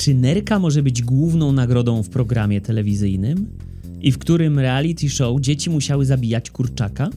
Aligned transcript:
Czy 0.00 0.14
nerka 0.14 0.58
może 0.58 0.82
być 0.82 1.02
główną 1.02 1.52
nagrodą 1.52 2.02
w 2.02 2.08
programie 2.08 2.60
telewizyjnym? 2.60 3.46
I 4.00 4.12
w 4.12 4.18
którym 4.18 4.58
reality 4.58 5.08
show 5.08 5.40
dzieci 5.40 5.70
musiały 5.70 6.06
zabijać 6.06 6.50
kurczaka? 6.50 7.10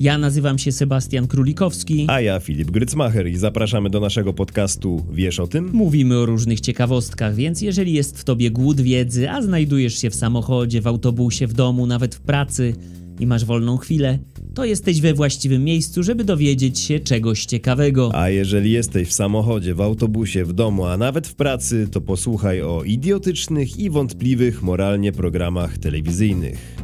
Ja 0.00 0.18
nazywam 0.18 0.58
się 0.58 0.72
Sebastian 0.72 1.26
Królikowski. 1.26 2.06
A 2.08 2.20
ja 2.20 2.40
Filip 2.40 2.70
Grycmacher 2.70 3.28
i 3.28 3.36
zapraszamy 3.36 3.90
do 3.90 4.00
naszego 4.00 4.32
podcastu 4.32 5.06
Wiesz 5.12 5.40
o 5.40 5.46
tym? 5.46 5.70
Mówimy 5.72 6.18
o 6.18 6.26
różnych 6.26 6.60
ciekawostkach, 6.60 7.34
więc 7.34 7.62
jeżeli 7.62 7.92
jest 7.92 8.18
w 8.18 8.24
tobie 8.24 8.50
głód 8.50 8.80
wiedzy, 8.80 9.30
a 9.30 9.42
znajdujesz 9.42 9.98
się 9.98 10.10
w 10.10 10.14
samochodzie, 10.14 10.80
w 10.80 10.86
autobusie, 10.86 11.46
w 11.46 11.52
domu, 11.52 11.86
nawet 11.86 12.14
w 12.14 12.20
pracy 12.20 12.74
i 13.20 13.26
masz 13.26 13.44
wolną 13.44 13.76
chwilę, 13.76 14.18
to 14.54 14.64
jesteś 14.64 15.00
we 15.00 15.14
właściwym 15.14 15.64
miejscu, 15.64 16.02
żeby 16.02 16.24
dowiedzieć 16.24 16.78
się 16.80 17.00
czegoś 17.00 17.44
ciekawego. 17.46 18.10
A 18.14 18.28
jeżeli 18.30 18.70
jesteś 18.72 19.08
w 19.08 19.12
samochodzie, 19.12 19.74
w 19.74 19.80
autobusie, 19.80 20.44
w 20.44 20.52
domu, 20.52 20.84
a 20.86 20.96
nawet 20.96 21.26
w 21.26 21.34
pracy, 21.34 21.88
to 21.92 22.00
posłuchaj 22.00 22.62
o 22.62 22.82
idiotycznych 22.82 23.78
i 23.78 23.90
wątpliwych 23.90 24.62
moralnie 24.62 25.12
programach 25.12 25.78
telewizyjnych. 25.78 26.74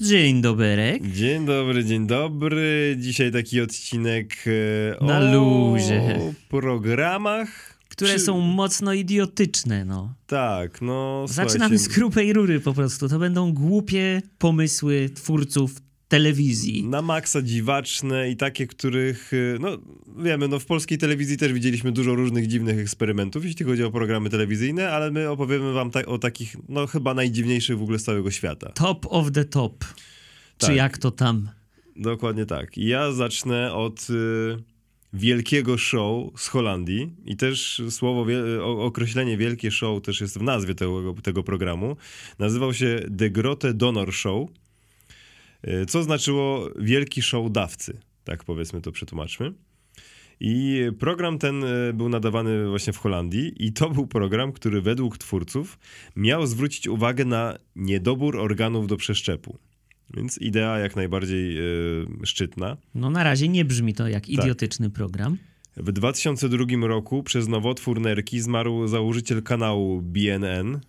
Dzień 0.00 0.42
dobry. 0.42 0.98
Dzień 1.14 1.46
dobry, 1.46 1.84
dzień 1.84 2.06
dobry. 2.06 2.96
Dzisiaj 2.98 3.32
taki 3.32 3.60
odcinek 3.60 4.44
e, 5.00 5.04
Na 5.04 5.18
o 5.18 5.32
luzie. 5.34 6.18
programach. 6.48 7.71
Które 8.02 8.14
Czy- 8.18 8.20
są 8.24 8.40
mocno 8.40 8.92
idiotyczne, 8.92 9.84
no. 9.84 10.14
Tak, 10.26 10.82
no 10.82 11.24
Zaczynamy 11.28 11.78
z 11.78 11.88
grubej 11.88 12.32
rury 12.32 12.60
po 12.60 12.72
prostu. 12.74 13.08
To 13.08 13.18
będą 13.18 13.52
głupie 13.52 14.22
pomysły 14.38 15.10
twórców 15.14 15.74
telewizji. 16.08 16.84
Na 16.88 17.02
maksa 17.02 17.42
dziwaczne 17.42 18.30
i 18.30 18.36
takie, 18.36 18.66
których, 18.66 19.32
y, 19.32 19.56
no 19.60 19.68
wiemy, 20.24 20.48
no 20.48 20.58
w 20.58 20.66
polskiej 20.66 20.98
telewizji 20.98 21.36
też 21.36 21.52
widzieliśmy 21.52 21.92
dużo 21.92 22.14
różnych 22.14 22.46
dziwnych 22.46 22.78
eksperymentów, 22.78 23.44
jeśli 23.44 23.66
chodzi 23.66 23.84
o 23.84 23.90
programy 23.90 24.30
telewizyjne, 24.30 24.90
ale 24.90 25.10
my 25.10 25.30
opowiemy 25.30 25.72
wam 25.72 25.90
ta- 25.90 26.06
o 26.06 26.18
takich, 26.18 26.56
no 26.68 26.86
chyba 26.86 27.14
najdziwniejszych 27.14 27.78
w 27.78 27.82
ogóle 27.82 27.98
z 27.98 28.04
całego 28.04 28.30
świata. 28.30 28.70
Top 28.74 29.06
of 29.10 29.32
the 29.32 29.44
top. 29.44 29.84
Czy 30.58 30.66
Tak. 30.66 30.76
jak 30.76 30.98
to 30.98 31.10
tam? 31.10 31.48
Dokładnie 31.96 32.46
tak. 32.46 32.76
Ja 32.76 33.12
zacznę 33.12 33.72
od 33.72 34.10
y, 34.10 34.71
wielkiego 35.12 35.78
show 35.78 36.40
z 36.40 36.48
Holandii 36.48 37.14
i 37.24 37.36
też 37.36 37.82
słowo, 37.90 38.26
określenie 38.78 39.36
wielkie 39.36 39.70
show 39.70 40.02
też 40.02 40.20
jest 40.20 40.38
w 40.38 40.42
nazwie 40.42 40.74
tego, 40.74 41.14
tego 41.22 41.42
programu. 41.42 41.96
Nazywał 42.38 42.74
się 42.74 43.00
The 43.18 43.30
Grote 43.30 43.74
Donor 43.74 44.12
Show, 44.12 44.48
y, 45.68 45.86
co 45.86 46.02
znaczyło 46.02 46.68
wielki 46.78 47.22
show 47.22 47.52
dawcy. 47.52 48.00
Tak 48.24 48.44
powiedzmy 48.44 48.80
to 48.80 48.92
przetłumaczmy. 48.92 49.52
I 50.40 50.80
program 50.98 51.38
ten 51.38 51.64
y, 51.64 51.92
był 51.92 52.08
nadawany 52.08 52.68
właśnie 52.68 52.92
w 52.92 52.98
Holandii 52.98 53.66
i 53.66 53.72
to 53.72 53.90
był 53.90 54.06
program, 54.06 54.52
który 54.52 54.82
według 54.82 55.18
twórców 55.18 55.78
miał 56.16 56.46
zwrócić 56.46 56.88
uwagę 56.88 57.24
na 57.24 57.58
niedobór 57.76 58.36
organów 58.36 58.86
do 58.86 58.96
przeszczepu. 58.96 59.58
Więc 60.14 60.38
idea 60.38 60.78
jak 60.78 60.96
najbardziej 60.96 61.58
y, 61.58 62.06
szczytna. 62.24 62.76
No 62.94 63.10
na 63.10 63.24
razie 63.24 63.48
nie 63.48 63.64
brzmi 63.64 63.94
to 63.94 64.04
Tak. 64.04 64.12
jak 64.12 64.28
idiotyczny 64.28 64.90
program. 64.90 65.38
W 65.76 65.92
2002 65.92 66.86
roku 66.86 67.22
przez 67.22 67.48
nowotwór 67.48 68.00
nerki 68.00 68.40
zmarł 68.40 68.88
założyciel 68.88 69.42
kanału 69.42 70.02
BNN, 70.02 70.80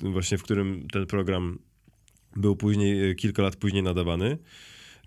właśnie 0.00 0.38
w 0.38 0.42
którym 0.42 0.88
ten 0.92 1.06
program 1.06 1.58
był 2.36 2.56
później, 2.56 3.16
kilka 3.16 3.42
lat 3.42 3.56
później 3.56 3.82
nadawany. 3.82 4.38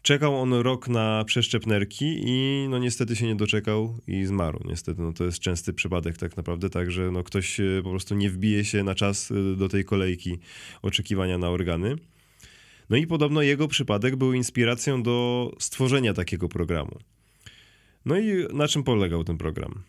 Czekał 0.02 0.42
on 0.42 0.54
rok 0.54 0.88
na 0.88 1.24
przeszczep 1.26 1.68
nerki 1.68 2.22
i 2.26 2.68
no 2.70 2.80
niestety 2.80 3.16
się 3.16 3.28
nie 3.28 3.36
doczekał 3.36 3.98
i 4.08 4.26
zmarł. 4.26 4.60
Niestety 4.66 5.02
no 5.02 5.14
to 5.14 5.24
jest 5.24 5.40
częsty 5.40 5.74
przypadek 5.74 6.18
tak 6.18 6.38
naprawdę, 6.38 6.70
tak 6.70 6.92
że 6.92 7.12
no 7.12 7.24
ktoś 7.24 7.60
e, 7.60 7.64
po 7.84 7.90
prostu 7.90 8.16
nie 8.16 8.30
wbije 8.30 8.66
się 8.66 8.84
na 8.84 8.96
czas 8.96 9.32
e, 9.32 9.56
do 9.56 9.70
tej 9.70 9.86
kolejki 9.86 10.40
oczekiwania 10.82 11.38
na 11.38 11.50
organy. 11.50 11.96
No 12.90 12.98
i 12.98 13.08
podobno 13.08 13.42
jego 13.42 13.68
przypadek 13.68 14.16
był 14.16 14.34
inspiracją 14.34 15.04
do 15.04 15.52
stworzenia 15.60 16.14
takiego 16.14 16.50
programu. 16.50 17.00
No 18.06 18.20
i 18.20 18.46
na 18.54 18.68
czym 18.68 18.84
polegał 18.84 19.24
ten 19.24 19.38
program? 19.38 19.84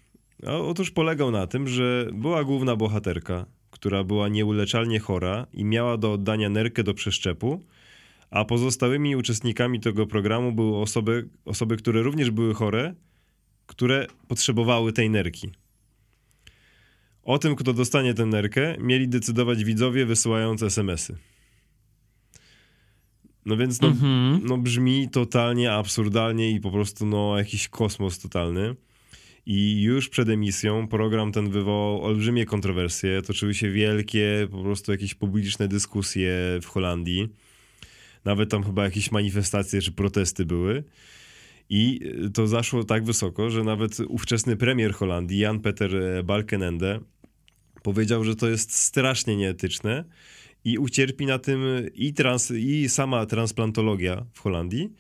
Otóż 0.47 0.91
polegał 0.91 1.31
na 1.31 1.47
tym, 1.47 1.69
że 1.69 2.09
była 2.13 2.45
główna 2.45 2.77
bohaterka, 2.77 3.47
która 3.71 4.05
była 4.05 4.29
nieuleczalnie 4.29 5.01
chora 5.01 5.47
i 5.53 5.65
miała 5.65 5.97
do 5.97 6.13
oddania 6.13 6.49
nerkę 6.49 6.83
do 6.83 6.95
przeszczepu, 6.95 7.61
a 8.31 8.45
pozostałymi 8.45 9.17
uczestnikami 9.17 9.81
tego 9.81 10.07
programu 10.07 10.53
były 10.53 10.77
osoby, 10.77 11.29
osoby, 11.45 11.77
które 11.77 12.03
również 12.03 12.31
były 12.31 12.55
chore, 12.55 12.95
które 13.67 14.07
potrzebowały 14.29 14.93
tej 14.93 15.11
nerki. 15.11 15.51
O 17.23 17.39
tym, 17.39 17.57
kto 17.57 17.73
dostanie 17.73 18.15
tę 18.15 18.27
nerkę, 18.27 18.77
mieli 18.79 19.09
decydować 19.09 19.65
widzowie 19.65 20.07
wysyłając 20.07 20.63
SMS-y. 20.63 21.34
No 23.47 23.57
więc 23.57 23.81
no, 23.81 23.89
Mhm. 23.89 24.41
no 24.45 24.59
brzmi 24.59 25.09
totalnie 25.09 25.73
absurdalnie 25.73 26.51
i 26.51 26.61
po 26.61 26.71
prostu 26.71 27.07
no 27.07 27.39
jakiś 27.39 27.69
kosmos 27.69 28.19
totalny. 28.19 28.75
I 29.47 29.83
już 29.83 30.09
przed 30.09 30.29
emisją 30.29 30.89
program 30.89 31.33
ten 31.33 31.51
wywołał 31.51 32.05
olbrzymie 32.05 32.47
kontrowersje, 32.47 33.23
toczyły 33.23 33.55
się 33.55 33.71
wielkie, 33.71 34.49
po 34.51 34.63
prostu 34.63 34.93
jakieś 34.93 35.15
publiczne 35.15 35.69
dyskusje 35.69 36.33
w 36.63 36.67
Holandii. 36.67 37.29
Nawet 38.25 38.51
tam 38.51 38.65
chyba 38.65 38.85
jakieś 38.85 39.13
manifestacje 39.13 39.81
czy 39.83 39.93
protesty 39.93 40.45
były. 40.45 40.85
I 41.71 42.01
to 42.35 42.47
zaszło 42.47 42.85
tak 42.85 43.05
wysoko, 43.05 43.51
że 43.51 43.65
nawet 43.65 44.01
ówczesny 44.09 44.57
premier 44.57 44.93
Holandii, 44.95 45.39
Jan-Peter 45.39 45.91
Balkenende, 46.25 47.01
powiedział, 47.83 48.25
że 48.25 48.37
to 48.37 48.49
jest 48.49 48.75
strasznie 48.75 49.37
nieetyczne 49.37 50.05
i 50.65 50.79
ucierpi 50.79 51.27
na 51.27 51.39
tym 51.39 51.61
i, 51.95 52.15
trans, 52.15 52.51
i 52.51 52.89
sama 52.89 53.27
transplantologia 53.27 54.27
w 54.33 54.41
Holandii, 54.41 54.93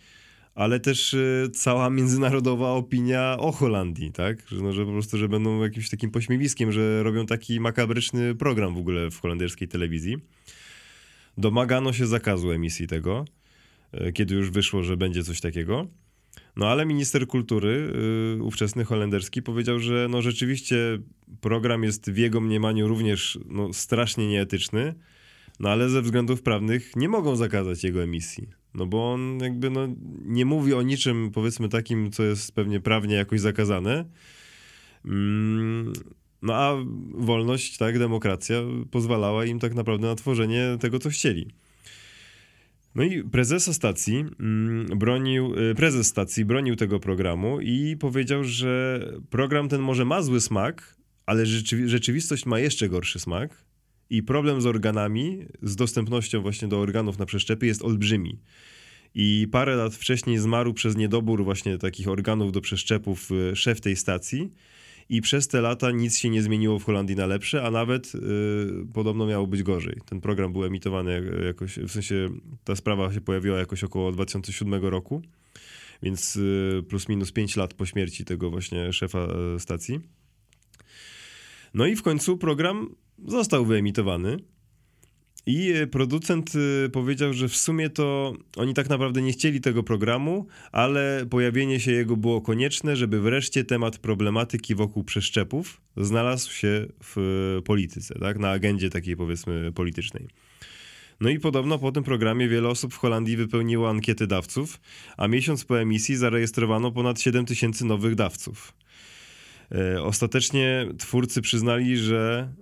ale 0.54 0.80
też 0.80 1.14
y, 1.14 1.50
cała 1.54 1.91
międzynarodowa 1.91 2.70
opinia 2.70 3.38
o 3.38 3.52
Holandii, 3.52 4.12
tak? 4.12 4.48
Że, 4.48 4.62
no, 4.62 4.72
że 4.72 4.86
po 4.86 4.92
prostu, 4.92 5.19
że 5.19 5.28
będą 5.28 5.62
jakimś 5.62 5.91
takim 5.91 6.10
pośmiewiskiem, 6.10 6.72
że 6.72 7.03
robią 7.03 7.26
taki 7.26 7.60
makabryczny 7.60 8.34
program 8.34 8.74
w 8.74 8.78
ogóle 8.78 9.10
w 9.10 9.20
holenderskiej 9.20 9.69
telewizji. 9.69 10.16
Domagano 11.38 11.92
się 11.92 12.06
zakazu 12.06 12.50
emisji 12.50 12.86
tego, 12.86 13.24
y, 13.94 14.12
kiedy 14.12 14.34
już 14.34 14.50
wyszło, 14.50 14.82
że 14.82 14.97
będzie 14.97 15.24
coś 15.24 15.41
takiego. 15.41 15.86
No 16.56 16.69
ale 16.69 16.86
minister 16.86 17.26
kultury, 17.26 17.92
y, 18.38 18.42
ówczesny 18.42 18.84
holenderski, 18.84 19.42
powiedział, 19.42 19.78
że 19.78 20.06
no 20.10 20.22
rzeczywiście 20.22 20.76
program 21.41 21.82
jest 21.82 22.10
w 22.10 22.16
jego 22.16 22.41
mniemaniu 22.41 22.88
również 22.88 23.38
no, 23.47 23.72
strasznie 23.72 24.28
nieetyczny, 24.28 24.94
no 25.60 25.69
ale 25.69 25.88
ze 25.88 26.03
względów 26.03 26.42
prawnych 26.42 26.97
nie 26.97 27.09
mogą 27.09 27.37
zakazać 27.37 27.84
jego 27.84 28.03
emisji. 28.03 28.48
No 28.75 28.87
bo 28.87 29.12
on 29.12 29.38
jakby 29.41 29.70
no, 29.70 29.88
nie 30.25 30.44
mówi 30.44 30.75
o 30.75 30.82
niczym, 30.82 31.31
powiedzmy 31.34 31.69
takim, 31.69 32.10
co 32.10 32.22
jest 32.22 32.54
pewnie 32.54 32.81
prawnie 32.81 33.16
jakoś 33.16 33.41
zakazane. 33.41 34.04
Mm, 35.04 35.92
no 36.42 36.54
a 36.54 36.76
wolność, 37.15 37.76
tak, 37.76 37.98
demokracja 37.98 38.56
pozwalała 38.91 39.44
im 39.44 39.59
tak 39.59 39.75
naprawdę 39.75 40.06
na 40.06 40.15
tworzenie 40.15 40.76
tego, 40.81 40.98
co 40.98 41.10
chcieli. 41.10 41.50
No 42.94 43.03
i 43.03 43.25
prezesa 43.25 43.72
stacji 43.72 44.25
mm, 44.41 44.86
bronił, 44.98 45.54
y, 45.71 45.75
prezes 45.75 46.06
stacji 46.06 46.44
bronił 46.44 46.76
tego 46.76 47.00
programu 47.00 47.60
i 47.60 47.97
powiedział, 48.00 48.44
że 48.44 49.00
program 49.31 49.69
ten 49.69 49.81
może 49.81 50.04
ma 50.04 50.22
zły 50.22 50.41
smak, 50.41 50.97
ale 51.26 51.44
rzeczywi- 51.44 51.86
rzeczywistość 51.86 52.47
ma 52.47 52.59
jeszcze 52.59 52.88
gorszy 52.88 53.19
smak 53.19 53.65
i 54.10 54.22
problem 54.22 54.60
z 54.60 54.66
organami, 54.66 55.44
z 55.62 55.76
dostępnością 55.76 56.42
właśnie 56.42 56.69
do 56.69 56.81
organów 56.81 57.19
na 57.19 57.26
przeszczepy 57.26 57.66
jest 57.66 57.82
olbrzymi. 57.82 58.38
I 59.15 59.48
parę 59.53 59.76
lat 59.76 59.94
wcześniej 59.94 60.38
zmarł 60.38 60.72
przez 60.75 60.97
niedobór 60.97 61.44
właśnie 61.44 61.78
takich 61.78 62.09
organów 62.09 62.53
do 62.53 62.60
przeszczepów 62.60 63.30
y, 63.30 63.56
szef 63.56 63.80
tej 63.80 63.97
stacji 63.97 64.51
i 65.09 65.21
przez 65.21 65.48
te 65.48 65.60
lata 65.60 65.91
nic 65.91 66.18
się 66.18 66.30
nie 66.30 66.42
zmieniło 66.42 66.78
w 66.78 66.84
Holandii 66.84 67.16
na 67.16 67.27
lepsze, 67.27 67.62
a 67.65 67.71
nawet 67.71 68.12
y, 68.15 68.18
podobno 68.92 69.27
miało 69.27 69.47
być 69.47 69.62
gorzej. 69.62 70.01
Ten 70.06 70.21
program 70.21 70.53
był 70.53 70.65
emitowany 70.65 71.12
jak- 71.12 71.45
jakoś, 71.45 71.78
w 71.78 71.91
sensie 71.91 72.30
ta 72.65 72.77
sprawa 72.77 73.12
się 73.12 73.21
pojawiła 73.21 73.59
jakoś 73.59 73.84
około 73.84 74.12
2007 74.12 74.84
roku, 74.84 75.22
więc 76.03 76.36
y, 76.36 76.83
plus 76.89 77.09
minus 77.09 77.33
5 77.33 77.56
lat 77.56 77.74
po 77.74 77.86
śmierci 77.86 78.24
tego 78.24 78.51
właśnie 78.51 78.92
szefa 78.92 79.28
y, 79.56 79.60
stacji. 79.60 80.01
No 81.74 81.86
i 81.86 81.97
w 81.97 82.03
końcu 82.03 82.39
program 82.39 82.95
został 83.19 83.66
wyemitowany. 83.66 84.37
I 85.47 85.72
e, 85.72 85.87
producent 85.87 86.53
y, 86.55 86.91
powiedział, 86.91 87.33
że 87.33 87.49
w 87.49 87.57
sumie 87.57 87.91
to 87.91 88.34
oni 88.57 88.75
tak 88.75 88.89
naprawdę 88.89 89.22
nie 89.22 89.33
chcieli 89.33 89.61
tego 89.61 89.83
programu, 89.83 90.47
ale 90.72 91.27
pojawienie 91.31 91.81
się 91.81 91.93
jego 91.93 92.16
było 92.16 92.41
konieczne, 92.41 92.97
żeby 92.97 93.21
wreszcie 93.21 93.65
temat 93.65 93.99
problematyki 93.99 94.75
wokół 94.75 95.05
przeszczepów 95.05 95.81
znalazł 95.97 96.53
się 96.53 96.87
w 97.03 97.19
e, 97.59 97.63
polityce, 97.63 98.15
tak? 98.15 98.39
na 98.39 98.51
agendzie 98.51 98.91
takiej 98.91 99.16
powiedzmy 99.16 99.72
politycznej. 99.72 100.28
No 101.21 101.31
i 101.31 101.41
podobno 101.41 101.78
po 101.78 101.93
tym 101.93 102.05
programie 102.05 102.49
wiele 102.49 102.69
osób 102.69 102.95
w 102.95 102.97
Holandii 102.97 103.37
wypełniło 103.37 103.91
ankiety 103.91 104.27
dawców, 104.27 104.81
a 105.16 105.28
miesiąc 105.28 105.65
po 105.65 105.81
emisji 105.81 106.16
zarejestrowano 106.16 106.93
ponad 106.93 107.21
7 107.21 107.47
tysięcy 107.47 107.84
nowych 107.84 108.15
dawców. 108.15 108.75
E, 109.72 110.03
ostatecznie 110.03 110.87
twórcy 110.99 111.43
przyznali, 111.43 111.97
że 111.97 112.53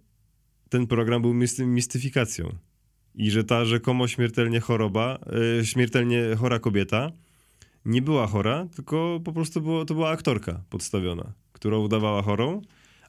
ten 0.73 0.87
program 0.87 1.23
był 1.23 1.35
mistyfikacją. 1.59 2.55
I 3.15 3.31
że 3.31 3.45
ta 3.45 3.65
rzekomo 3.65 4.09
śmiertelnie 4.09 4.61
choroba, 4.61 5.19
e, 5.61 5.65
śmiertelnie 5.65 6.23
chora 6.39 6.59
kobieta 6.59 7.13
nie 7.85 8.03
była 8.03 8.27
chora, 8.27 8.67
tylko 8.77 9.21
po 9.25 9.33
prostu 9.33 9.61
było, 9.61 9.85
to 9.85 9.95
była 9.95 10.11
aktorka 10.11 10.65
podstawiona, 10.71 11.33
która 11.53 11.79
udawała 11.79 12.23
chorą, 12.23 12.63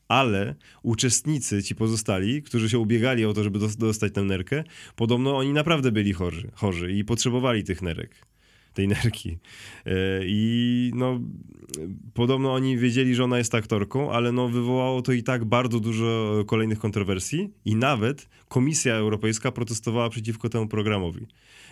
ale 0.08 0.56
uczestnicy, 0.84 1.64
ci 1.64 1.76
pozostali, 1.76 2.42
którzy 2.42 2.70
się 2.70 2.80
ubiegali 2.80 3.26
o 3.26 3.34
to, 3.34 3.44
żeby 3.44 3.60
dostać 3.78 4.14
tę 4.14 4.24
nerkę, 4.24 4.64
podobno 4.96 5.38
oni 5.38 5.54
naprawdę 5.54 5.92
byli 5.92 6.14
chorzy, 6.14 6.52
chorzy 6.54 6.92
i 6.92 7.04
potrzebowali 7.04 7.64
tych 7.64 7.82
nerek 7.82 8.33
tej 8.74 8.88
nerki. 8.88 9.38
E, 9.86 9.92
I 10.24 10.92
no, 10.96 11.20
podobno 12.14 12.54
oni 12.54 12.78
wiedzieli, 12.78 13.16
że 13.16 13.24
ona 13.24 13.38
jest 13.38 13.56
aktorką, 13.56 14.12
ale 14.12 14.32
no, 14.32 14.50
wywołało 14.50 15.02
to 15.02 15.12
i 15.12 15.24
tak 15.24 15.46
bardzo 15.46 15.80
dużo 15.80 16.44
kolejnych 16.48 16.80
kontrowersji 16.80 17.50
i 17.66 17.76
nawet 17.76 18.30
Komisja 18.48 18.96
Europejska 18.96 19.52
protestowała 19.52 20.10
przeciwko 20.10 20.50
temu 20.50 20.68
programowi. 20.68 21.28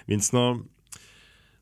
Więc 0.07 0.33
no, 0.33 0.63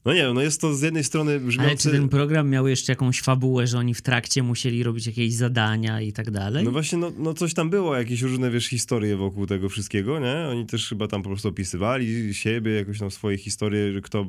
no 0.10 0.16
nie 0.16 0.34
no 0.34 0.42
jest 0.42 0.62
to 0.62 0.74
z 0.74 0.82
jednej 0.82 1.04
strony 1.04 1.40
brzmiący... 1.40 1.70
Ale 1.70 1.78
czy 1.78 1.92
ten 1.92 2.10
program 2.10 2.50
miał 2.50 2.68
jeszcze 2.68 2.92
jakąś 2.92 3.22
fabułę, 3.22 3.68
że 3.68 3.78
oni 3.78 3.94
w 3.94 4.02
trakcie 4.02 4.44
musieli 4.44 4.84
robić 4.84 5.06
jakieś 5.06 5.34
zadania 5.34 6.02
i 6.02 6.14
tak 6.14 6.32
dalej? 6.32 6.66
No 6.66 6.72
właśnie, 6.72 6.98
no, 6.98 7.12
no 7.18 7.34
coś 7.34 7.54
tam 7.54 7.70
było, 7.70 7.96
jakieś 7.96 8.22
różne, 8.22 8.52
wiesz, 8.52 8.68
historie 8.68 9.18
wokół 9.18 9.46
tego 9.46 9.70
wszystkiego, 9.70 10.20
nie? 10.20 10.48
Oni 10.52 10.66
też 10.66 10.90
chyba 10.90 11.08
tam 11.08 11.24
po 11.24 11.30
prostu 11.30 11.50
opisywali 11.50 12.34
siebie, 12.34 12.72
jakoś 12.72 13.00
tam 13.00 13.12
swoje 13.12 13.38
historie, 13.38 13.94
że, 13.94 14.02
kto, 14.02 14.26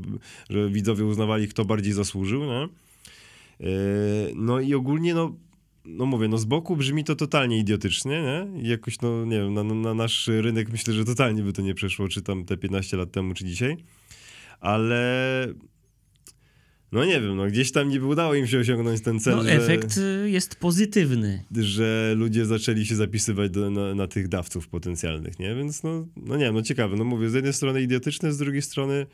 że 0.50 0.71
widzowie 0.71 1.05
uznawali, 1.05 1.49
kto 1.49 1.65
bardziej 1.65 1.93
zasłużył, 1.93 2.44
nie? 2.44 2.69
Yy, 3.61 3.69
no 4.35 4.61
i 4.61 4.75
ogólnie, 4.75 5.15
no, 5.15 5.37
no 5.85 6.06
mówię, 6.06 6.29
no 6.29 6.38
z 6.38 6.44
boku 6.44 6.77
brzmi 6.77 7.05
to 7.05 7.17
totalnie 7.17 7.59
idiotycznie, 7.59 8.23
nie? 8.23 8.62
I 8.62 8.69
jakoś, 8.69 9.00
no 9.00 9.25
nie 9.25 9.37
wiem, 9.37 9.55
na, 9.55 9.65
na 9.65 9.94
nasz 9.94 10.29
rynek 10.29 10.73
myślę, 10.73 10.94
że 10.94 11.05
totalnie 11.05 11.43
by 11.43 11.53
to 11.53 11.62
nie 11.62 11.75
przeszło, 11.75 12.09
czy 12.09 12.23
tam 12.23 12.44
te 12.44 12.56
15 12.56 12.97
lat 12.97 13.12
temu, 13.12 13.35
czy 13.35 13.44
dzisiaj 13.44 13.77
ale 14.61 15.47
no 16.92 17.04
nie 17.04 17.20
wiem, 17.20 17.37
no 17.37 17.46
gdzieś 17.46 17.72
tam 17.72 17.88
nie 17.88 18.00
udało 18.00 18.34
im 18.34 18.46
się 18.46 18.58
osiągnąć 18.58 19.00
ten 19.00 19.20
cel. 19.20 19.37
No, 19.37 19.42
że, 19.42 19.52
efekt 19.52 19.96
y, 19.96 20.31
jest 20.31 20.56
pozytywny. 20.56 21.44
Że 21.56 22.14
ludzie 22.16 22.46
zaczęli 22.46 22.87
się 22.87 22.96
zapisywać 22.96 23.50
do, 23.50 23.70
na, 23.70 23.94
na, 23.94 24.06
tych 24.06 24.28
dawców 24.28 24.69
potencjalnych, 24.69 25.38
nie? 25.38 25.54
Więc 25.54 25.82
no, 25.82 26.06
no 26.16 26.37
nie 26.37 26.44
wiem, 26.44 26.54
no 26.54 26.62
ciekawe. 26.62 26.96
No 26.96 27.04
mówię, 27.04 27.31
z 27.31 27.34
jednej 27.34 27.52
strony 27.52 27.82
idiotyczne, 27.82 28.32
z 28.32 28.38
drugiej 28.38 28.62
strony 28.62 29.06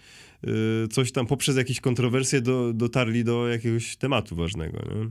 yy, 0.42 0.52
coś 0.90 1.12
tam 1.12 1.26
poprzez 1.26 1.56
jakieś 1.56 1.80
kontrowersje 1.80 2.40
do, 2.40 2.72
dotarli 2.72 3.24
do 3.24 3.48
jakiegoś 3.48 3.96
tematu 3.96 4.36
ważnego, 4.36 4.78
nie? 4.78 5.10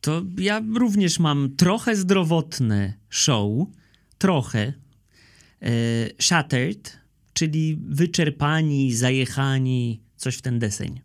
To 0.00 0.22
ja 0.38 0.62
również 0.74 1.18
mam 1.18 1.56
trochę 1.56 1.96
zdrowotne 1.96 2.94
show, 3.10 3.66
trochę. 4.18 4.72
Yy, 5.60 5.68
Shattered 6.20 6.98
czyli 7.38 7.78
wyczerpani, 7.88 8.94
zajechani, 8.94 10.00
coś 10.18 10.36
w 10.36 10.42
ten 10.42 10.58
deseń. 10.58 11.00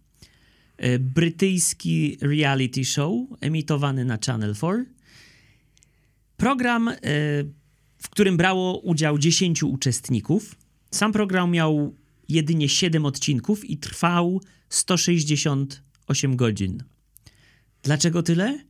E, 0.77 0.99
brytyjski 0.99 2.17
reality 2.21 2.85
show 2.85 3.13
emitowany 3.41 4.05
na 4.05 4.17
Channel 4.25 4.55
4. 4.55 4.85
Program, 6.37 6.87
e, 6.87 6.97
w 7.97 8.09
którym 8.09 8.37
brało 8.37 8.79
udział 8.79 9.17
10 9.17 9.63
uczestników. 9.63 10.55
Sam 10.91 11.11
program 11.11 11.51
miał 11.51 11.95
jedynie 12.29 12.69
7 12.69 13.05
odcinków 13.05 13.69
i 13.69 13.77
trwał 13.77 14.41
168 14.69 16.35
godzin. 16.35 16.83
Dlaczego 17.83 18.23
tyle? 18.23 18.63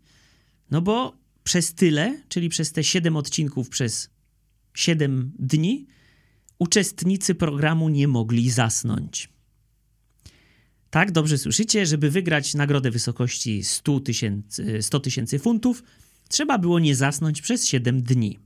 No 0.72 0.82
bo 0.82 1.18
przez 1.44 1.74
tyle, 1.74 2.22
czyli 2.30 2.50
przez 2.50 2.72
te 2.72 2.84
7 2.84 3.18
odcinków 3.18 3.70
przez 3.70 4.10
7 4.74 5.32
dni, 5.40 5.88
uczestnicy 6.60 7.36
programu 7.36 7.90
nie 7.90 8.08
mogli 8.08 8.50
zasnąć. 8.50 9.33
Tak, 10.94 11.12
dobrze 11.12 11.38
słyszycie, 11.38 11.86
żeby 11.86 12.10
wygrać 12.10 12.54
nagrodę 12.54 12.92
wysokości 12.92 13.64
100 13.64 14.00
tysięcy 14.00 14.82
100 14.82 15.02
funtów, 15.40 15.84
trzeba 16.30 16.58
było 16.58 16.80
nie 16.80 16.96
zasnąć 16.96 17.42
przez 17.42 17.68
7 17.68 18.04
dni. 18.04 18.40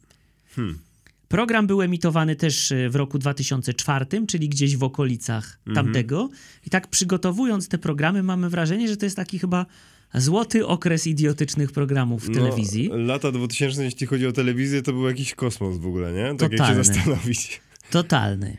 Hmm. 0.56 0.80
Program 1.28 1.68
był 1.68 1.82
emitowany 1.82 2.36
też 2.36 2.72
e, 2.72 2.90
w 2.90 2.96
roku 2.96 3.20
2004, 3.20 4.06
czyli 4.28 4.50
gdzieś 4.50 4.78
w 4.78 4.84
okolicach 4.84 5.60
mhm. 5.68 5.86
tamtego. 5.86 6.30
I 6.68 6.70
tak 6.70 6.88
przygotowując 6.88 7.68
te 7.68 7.78
programy, 7.78 8.24
mamy 8.24 8.50
wrażenie, 8.50 8.88
że 8.88 8.98
to 8.98 9.06
jest 9.06 9.16
taki 9.16 9.40
chyba 9.40 9.66
złoty 10.14 10.68
okres 10.68 11.08
idiotycznych 11.08 11.72
programów 11.72 12.24
w 12.26 12.30
no, 12.30 12.36
telewizji. 12.36 12.90
Lata 12.94 13.32
2000, 13.32 13.84
jeśli 13.84 14.08
chodzi 14.08 14.28
o 14.28 14.32
telewizję, 14.32 14.82
to 14.82 14.94
był 14.94 15.08
jakiś 15.08 15.34
kosmos 15.34 15.78
w 15.78 15.86
ogóle, 15.86 16.14
nie? 16.14 16.36
Tak 16.38 16.52
Totalny. 16.52 16.78
jak 16.78 16.86
się 16.86 16.94
zastanowić. 16.94 17.62
Totalny. 17.90 18.58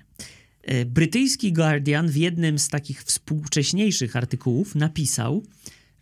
E, 0.69 0.85
brytyjski 0.85 1.53
Guardian 1.53 2.09
w 2.09 2.17
jednym 2.17 2.59
z 2.59 2.69
takich 2.69 3.03
współcześniejszych 3.03 4.17
artykułów 4.17 4.75
napisał, 4.75 5.43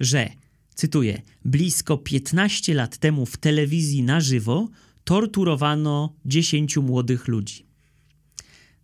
że, 0.00 0.30
cytuję, 0.74 1.22
blisko 1.44 1.98
15 1.98 2.74
lat 2.74 2.98
temu 2.98 3.26
w 3.26 3.36
telewizji 3.36 4.02
na 4.02 4.20
żywo 4.20 4.68
torturowano 5.04 6.14
10 6.24 6.76
młodych 6.76 7.28
ludzi. 7.28 7.66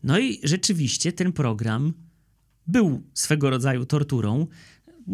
No 0.03 0.19
i 0.19 0.41
rzeczywiście 0.43 1.13
ten 1.13 1.33
program 1.33 1.93
był 2.67 3.03
swego 3.15 3.51
rodzaju 3.51 3.87
torturą. 3.87 4.47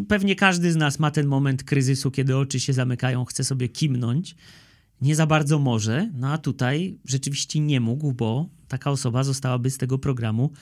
Pewnie 0.08 0.36
każdy 0.36 0.72
z 0.72 0.76
nas 0.76 0.98
ma 0.98 1.10
ten 1.10 1.26
moment 1.26 1.64
kryzysu, 1.64 2.10
kiedy 2.10 2.36
oczy 2.36 2.60
się 2.60 2.72
zamykają, 2.72 3.24
chce 3.24 3.44
sobie 3.44 3.68
kimnąć. 3.68 4.36
Nie 5.00 5.16
za 5.16 5.26
bardzo 5.26 5.58
może, 5.58 6.10
no 6.14 6.32
a 6.32 6.38
tutaj 6.38 6.98
rzeczywiście 7.04 7.60
nie 7.60 7.80
mógł, 7.80 8.12
bo 8.12 8.57
taka 8.68 8.90
osoba 8.90 9.24
zostałaby 9.24 9.70
z 9.70 9.78
tego 9.78 9.98
programu 9.98 10.52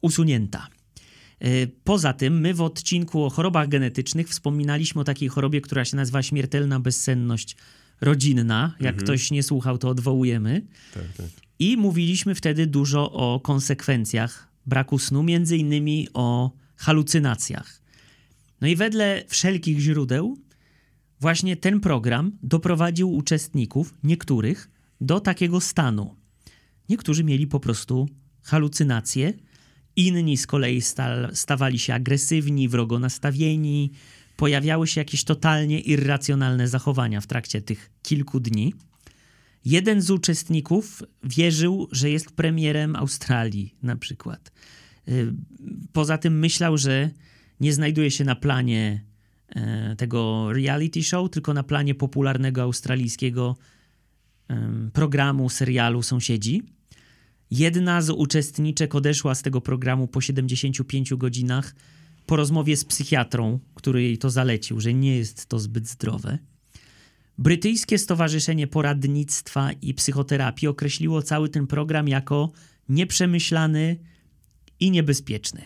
usunięta. 0.00 0.68
E, 1.40 1.66
poza 1.66 2.12
tym, 2.12 2.40
my 2.40 2.54
w 2.54 2.60
odcinku 2.60 3.24
o 3.24 3.30
chorobach 3.30 3.68
genetycznych 3.68 4.28
wspominaliśmy 4.28 5.00
o 5.00 5.04
takiej 5.04 5.28
chorobie, 5.28 5.60
która 5.60 5.84
się 5.84 5.96
nazywa 5.96 6.22
śmiertelna 6.22 6.80
bezsenność 6.80 7.56
rodzinna. 8.00 8.74
Jak 8.80 8.94
mhm. 8.94 9.04
ktoś 9.04 9.30
nie 9.30 9.42
słuchał, 9.42 9.78
to 9.78 9.88
odwołujemy. 9.88 10.66
Tak, 10.94 11.12
tak. 11.16 11.26
I 11.58 11.76
mówiliśmy 11.76 12.34
wtedy 12.34 12.66
dużo 12.66 13.12
o 13.12 13.40
konsekwencjach 13.40 14.48
braku 14.66 14.98
snu, 14.98 15.22
między 15.22 15.56
innymi 15.56 16.08
o 16.14 16.52
halucynacjach. 16.76 17.82
No 18.60 18.68
i 18.68 18.76
wedle 18.76 19.24
wszelkich 19.28 19.80
źródeł, 19.80 20.38
właśnie 21.20 21.56
ten 21.56 21.80
program 21.80 22.32
doprowadził 22.42 23.12
uczestników, 23.12 23.94
niektórych, 24.02 24.70
do 25.00 25.20
takiego 25.20 25.60
stanu. 25.60 26.16
Niektórzy 26.88 27.24
mieli 27.24 27.46
po 27.46 27.60
prostu 27.60 28.08
halucynacje, 28.42 29.32
inni 29.96 30.36
z 30.36 30.46
kolei 30.46 30.80
sta 30.80 31.34
stawali 31.34 31.78
się 31.78 31.94
agresywni, 31.94 32.68
wrogo 32.68 32.98
nastawieni, 32.98 33.92
pojawiały 34.36 34.86
się 34.86 35.00
jakieś 35.00 35.24
totalnie 35.24 35.80
irracjonalne 35.80 36.68
zachowania 36.68 37.20
w 37.20 37.26
trakcie 37.26 37.62
tych 37.62 37.90
kilku 38.02 38.40
dni. 38.40 38.74
Jeden 39.64 40.02
z 40.02 40.10
uczestników 40.10 41.02
wierzył, 41.24 41.88
że 41.92 42.10
jest 42.10 42.30
premierem 42.32 42.96
Australii, 42.96 43.74
na 43.82 43.96
przykład. 43.96 44.52
Y, 45.08 45.32
poza 45.92 46.18
tym 46.18 46.38
myślał, 46.38 46.78
że 46.78 47.10
nie 47.60 47.72
znajduje 47.72 48.10
się 48.10 48.24
na 48.24 48.34
planie 48.34 49.04
e, 49.48 49.96
tego 49.96 50.52
reality 50.52 51.02
show, 51.02 51.30
tylko 51.30 51.54
na 51.54 51.62
planie 51.62 51.94
popularnego 51.94 52.62
australijskiego 52.62 53.56
programu, 54.92 55.48
serialu 55.48 56.02
Sąsiedzi. 56.02 56.62
Jedna 57.50 58.02
z 58.02 58.10
uczestniczek 58.10 58.94
odeszła 58.94 59.34
z 59.34 59.42
tego 59.42 59.60
programu 59.60 60.08
po 60.08 60.20
75 60.20 61.14
godzinach 61.14 61.74
po 62.26 62.36
rozmowie 62.36 62.76
z 62.76 62.84
psychiatrą, 62.84 63.58
który 63.74 64.02
jej 64.02 64.18
to 64.18 64.30
zalecił, 64.30 64.80
że 64.80 64.94
nie 64.94 65.16
jest 65.16 65.46
to 65.46 65.58
zbyt 65.58 65.88
zdrowe. 65.88 66.38
Brytyjskie 67.38 67.98
Stowarzyszenie 67.98 68.66
Poradnictwa 68.66 69.72
i 69.72 69.94
Psychoterapii 69.94 70.68
określiło 70.68 71.22
cały 71.22 71.48
ten 71.48 71.66
program 71.66 72.08
jako 72.08 72.52
nieprzemyślany 72.88 73.96
i 74.80 74.90
niebezpieczny. 74.90 75.62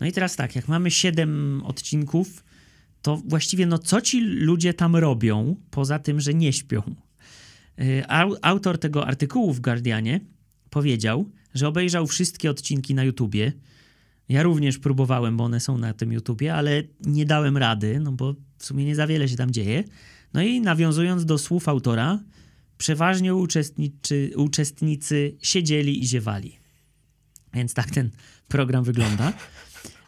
No 0.00 0.06
i 0.06 0.12
teraz 0.12 0.36
tak, 0.36 0.56
jak 0.56 0.68
mamy 0.68 0.90
7 0.90 1.62
odcinków, 1.64 2.44
to 3.02 3.22
właściwie 3.26 3.66
no 3.66 3.78
co 3.78 4.00
ci 4.00 4.20
ludzie 4.20 4.74
tam 4.74 4.96
robią, 4.96 5.56
poza 5.70 5.98
tym, 5.98 6.20
że 6.20 6.34
nie 6.34 6.52
śpią? 6.52 6.82
Y, 7.80 8.02
autor 8.42 8.78
tego 8.78 9.06
artykułu 9.06 9.52
w 9.52 9.60
Guardianie 9.60 10.20
powiedział, 10.70 11.30
że 11.54 11.68
obejrzał 11.68 12.06
wszystkie 12.06 12.50
odcinki 12.50 12.94
na 12.94 13.04
YouTubie. 13.04 13.52
Ja 14.28 14.42
również 14.42 14.78
próbowałem, 14.78 15.36
bo 15.36 15.44
one 15.44 15.60
są 15.60 15.78
na 15.78 15.92
tym 15.92 16.12
YouTubie, 16.12 16.54
ale 16.54 16.82
nie 17.00 17.26
dałem 17.26 17.56
rady, 17.56 18.00
no 18.00 18.12
bo 18.12 18.34
w 18.58 18.64
sumie 18.64 18.84
nie 18.84 18.94
za 18.94 19.06
wiele 19.06 19.28
się 19.28 19.36
tam 19.36 19.50
dzieje. 19.50 19.84
No 20.34 20.42
i 20.42 20.60
nawiązując 20.60 21.24
do 21.24 21.38
słów 21.38 21.68
autora, 21.68 22.20
przeważnie 22.78 23.34
uczestniczy, 23.34 24.30
uczestnicy 24.36 25.36
siedzieli 25.42 26.02
i 26.02 26.06
ziewali. 26.06 26.58
Więc 27.54 27.74
tak 27.74 27.90
ten 27.90 28.10
program 28.48 28.84
wygląda. 28.84 29.32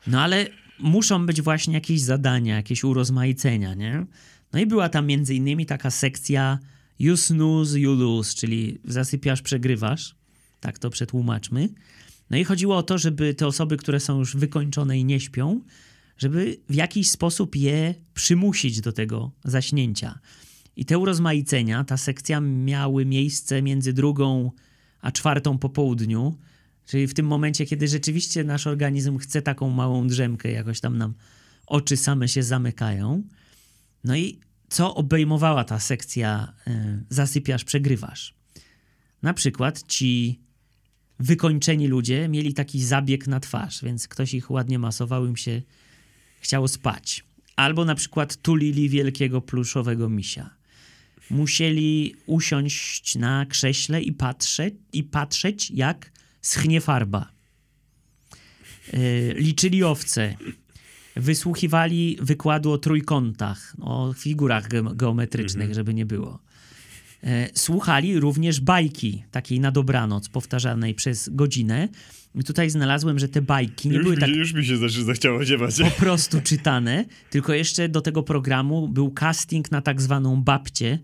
No 0.06 0.20
ale 0.20 0.46
muszą 0.78 1.26
być 1.26 1.42
właśnie 1.42 1.74
jakieś 1.74 2.00
zadania, 2.00 2.56
jakieś 2.56 2.84
urozmaicenia, 2.84 3.74
nie? 3.74 4.06
No 4.52 4.60
i 4.60 4.66
była 4.66 4.88
tam 4.88 5.06
między 5.06 5.34
innymi 5.34 5.66
taka 5.66 5.90
sekcja 5.90 6.58
you 6.98 7.16
snooze, 7.16 7.80
you 7.80 7.94
lose, 7.94 8.34
czyli 8.34 8.78
zasypiasz, 8.84 9.42
przegrywasz. 9.42 10.14
Tak 10.62 10.78
to 10.78 10.90
przetłumaczmy. 10.90 11.68
No 12.30 12.36
i 12.36 12.44
chodziło 12.44 12.76
o 12.76 12.82
to, 12.82 12.98
żeby 12.98 13.34
te 13.34 13.46
osoby, 13.46 13.76
które 13.76 14.00
są 14.00 14.18
już 14.18 14.36
wykończone 14.36 14.98
i 14.98 15.04
nie 15.04 15.20
śpią, 15.20 15.60
żeby 16.18 16.56
w 16.68 16.74
jakiś 16.74 17.10
sposób 17.10 17.56
je 17.56 17.94
przymusić 18.14 18.80
do 18.80 18.92
tego 18.92 19.32
zaśnięcia. 19.44 20.18
I 20.76 20.84
te 20.84 20.98
urozmaicenia, 20.98 21.84
ta 21.84 21.96
sekcja 21.96 22.40
miały 22.40 23.04
miejsce 23.04 23.62
między 23.62 23.92
drugą 23.92 24.50
a 25.00 25.12
czwartą 25.12 25.58
po 25.58 25.68
południu, 25.68 26.38
czyli 26.86 27.06
w 27.06 27.14
tym 27.14 27.26
momencie, 27.26 27.66
kiedy 27.66 27.88
rzeczywiście 27.88 28.44
nasz 28.44 28.66
organizm 28.66 29.18
chce 29.18 29.42
taką 29.42 29.70
małą 29.70 30.06
drzemkę, 30.06 30.50
jakoś 30.50 30.80
tam 30.80 30.98
nam 30.98 31.14
oczy 31.66 31.96
same 31.96 32.28
się 32.28 32.42
zamykają. 32.42 33.22
No 34.04 34.16
i 34.16 34.40
co 34.68 34.94
obejmowała 34.94 35.64
ta 35.64 35.78
sekcja 35.80 36.52
y, 36.68 37.04
zasypiasz, 37.08 37.64
przegrywasz? 37.64 38.34
Na 39.22 39.34
przykład 39.34 39.82
ci 39.86 40.41
wykończeni 41.18 41.88
ludzie 41.88 42.28
mieli 42.28 42.54
taki 42.54 42.84
zabieg 42.84 43.26
na 43.26 43.40
twarz, 43.40 43.84
więc 43.84 44.08
ktoś 44.08 44.34
ich 44.34 44.50
ładnie 44.50 44.78
masował, 44.78 45.26
im 45.26 45.36
się 45.36 45.62
chciało 46.40 46.68
spać. 46.68 47.24
Albo 47.56 47.84
na 47.84 47.94
przykład 47.94 48.36
tulili 48.36 48.88
wielkiego 48.88 49.40
pluszowego 49.40 50.08
misia. 50.08 50.50
Musieli 51.30 52.14
usiąść 52.26 53.16
na 53.16 53.46
krześle 53.46 54.02
i 54.02 54.12
patrzeć, 54.12 54.74
i 54.92 55.04
patrzeć 55.04 55.70
jak 55.70 56.12
schnie 56.40 56.80
farba. 56.80 57.32
Yy, 58.92 59.34
liczyli 59.34 59.84
owce. 59.84 60.36
Wysłuchiwali 61.16 62.18
wykładu 62.20 62.72
o 62.72 62.78
trójkątach, 62.78 63.76
o 63.80 64.12
figurach 64.12 64.68
ge 64.68 64.82
geometrycznych, 64.94 65.68
mhm. 65.68 65.74
żeby 65.74 65.94
nie 65.94 66.06
było. 66.06 66.38
E, 67.24 67.48
słuchali 67.54 68.20
również 68.20 68.60
bajki, 68.60 69.24
takiej 69.30 69.60
na 69.60 69.70
dobranoc, 69.70 70.28
powtarzanej 70.28 70.94
przez 70.94 71.28
godzinę. 71.28 71.88
I 72.34 72.44
tutaj 72.44 72.70
znalazłem, 72.70 73.18
że 73.18 73.28
te 73.28 73.42
bajki 73.42 73.88
nie 73.88 73.94
już 73.94 74.04
były 74.04 74.14
mi, 74.14 74.20
tak... 74.20 74.30
Już 74.30 74.52
mi 74.52 74.64
się 74.64 74.76
zachciało 75.04 75.44
dziewać. 75.44 75.78
Po 75.82 75.90
prostu 75.90 76.40
czytane, 76.40 77.04
tylko 77.30 77.54
jeszcze 77.54 77.88
do 77.88 78.00
tego 78.00 78.22
programu 78.22 78.88
był 78.88 79.10
casting 79.10 79.70
na 79.70 79.82
tak 79.82 80.02
zwaną 80.02 80.42
babcię. 80.42 80.98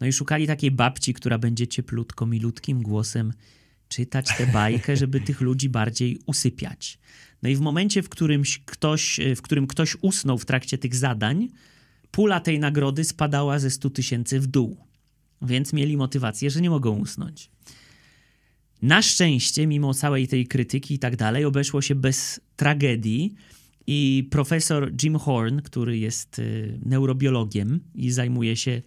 No 0.00 0.06
i 0.06 0.12
szukali 0.12 0.46
takiej 0.46 0.70
babci, 0.70 1.14
która 1.14 1.38
będzie 1.38 1.66
cieplutko, 1.66 2.26
milutkim 2.26 2.82
głosem 2.82 3.32
czytać 3.88 4.28
tę 4.38 4.46
bajkę, 4.46 4.96
żeby 4.96 5.20
tych 5.20 5.40
ludzi 5.40 5.68
bardziej 5.68 6.18
usypiać. 6.26 6.98
No 7.42 7.48
i 7.48 7.56
w 7.56 7.60
momencie, 7.60 8.02
w 8.02 8.08
którym 8.08 8.42
ktoś, 8.64 9.20
w 9.36 9.42
którym 9.42 9.66
ktoś 9.66 9.96
usnął 10.00 10.38
w 10.38 10.44
trakcie 10.44 10.78
tych 10.78 10.94
zadań, 10.94 11.48
pula 12.10 12.40
tej 12.40 12.58
nagrody 12.58 13.04
spadała 13.04 13.58
ze 13.58 13.70
100 13.70 13.90
tysięcy 13.90 14.40
w 14.40 14.46
dół 14.46 14.87
więc 15.42 15.72
mieli 15.72 15.96
motywację, 15.96 16.50
że 16.50 16.60
nie 16.60 16.70
mogą 16.70 16.98
usnąć. 16.98 17.50
Na 18.82 19.02
szczęście, 19.02 19.66
mimo 19.66 19.94
całej 19.94 20.28
tej 20.28 20.46
krytyki 20.46 20.94
i 20.94 20.98
tak 20.98 21.16
dalej, 21.16 21.44
obeszło 21.44 21.82
się 21.82 21.94
bez 21.94 22.40
tragedii 22.56 23.34
i 23.86 24.28
profesor 24.30 24.92
Jim 25.02 25.18
Horn, 25.18 25.60
który 25.60 25.98
jest 25.98 26.38
y, 26.38 26.78
neurobiologiem 26.84 27.80
i 27.94 28.10
zajmuje 28.10 28.56
się 28.56 28.82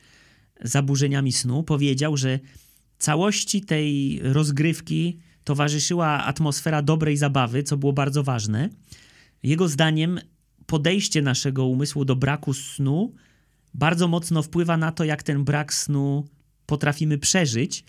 zaburzeniami 0.61 1.31
snu, 1.31 1.63
powiedział, 1.63 2.17
że 2.17 2.39
całości 2.97 3.61
tej 3.61 4.19
rozgrywki 4.23 5.19
towarzyszyła 5.43 6.07
atmosfera 6.07 6.81
dobrej 6.81 7.17
zabawy, 7.17 7.63
co 7.63 7.77
było 7.77 7.93
bardzo 7.93 8.23
ważne. 8.23 8.69
Jego 9.43 9.67
zdaniem 9.67 10.19
podejście 10.65 11.21
naszego 11.21 11.65
umysłu 11.65 12.05
do 12.05 12.15
braku 12.15 12.53
snu 12.53 13.13
bardzo 13.73 14.07
mocno 14.07 14.43
wpływa 14.43 14.77
na 14.77 14.91
to, 14.91 15.03
jak 15.03 15.23
ten 15.23 15.43
brak 15.43 15.73
snu 15.73 16.27
potrafimy 16.71 17.17
przeżyć. 17.17 17.83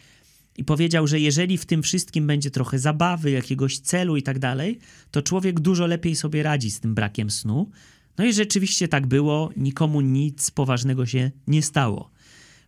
I 0.56 0.64
powiedział, 0.64 1.06
że 1.06 1.20
jeżeli 1.20 1.58
w 1.58 1.66
tym 1.66 1.82
wszystkim 1.82 2.26
będzie 2.26 2.50
trochę 2.50 2.78
zabawy, 2.78 3.30
jakiegoś 3.30 3.78
celu 3.78 4.16
i 4.16 4.22
tak 4.22 4.38
dalej, 4.38 4.78
to 5.10 5.22
człowiek 5.22 5.60
dużo 5.60 5.86
lepiej 5.86 6.16
sobie 6.16 6.42
radzi 6.42 6.70
z 6.70 6.80
tym 6.80 6.94
brakiem 6.94 7.30
snu. 7.30 7.70
No 8.18 8.24
i 8.24 8.32
rzeczywiście 8.32 8.88
tak 8.88 9.06
było, 9.06 9.50
nikomu 9.56 10.00
nic 10.00 10.50
poważnego 10.50 11.06
się 11.06 11.30
nie 11.46 11.62
stało. 11.62 12.10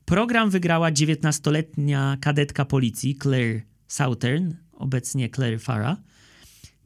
Program 0.05 0.51
wygrała 0.51 0.93
19-letnia 0.93 2.17
kadetka 2.21 2.65
policji 2.65 3.19
Claire 3.23 3.63
Southern, 3.89 4.55
obecnie 4.73 5.31
Claire 5.31 5.61
Farah. 5.61 5.99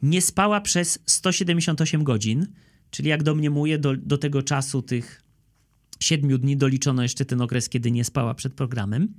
Nie 0.03 0.23
spała 0.23 0.61
przez 0.61 0.99
178 1.07 2.05
godzin, 2.05 2.47
czyli 2.91 3.09
jak 3.09 3.23
domniemuję, 3.23 3.79
do, 3.79 3.97
do 3.97 4.19
tego 4.19 4.43
czasu 4.43 4.83
tych 4.83 5.28
siedmiu 6.01 6.39
dni 6.39 6.57
doliczono 6.57 7.03
jeszcze 7.03 7.25
ten 7.25 7.41
okres, 7.41 7.69
kiedy 7.69 7.91
nie 7.91 8.05
spała 8.05 8.35
przed 8.35 8.55
programem. 8.55 9.15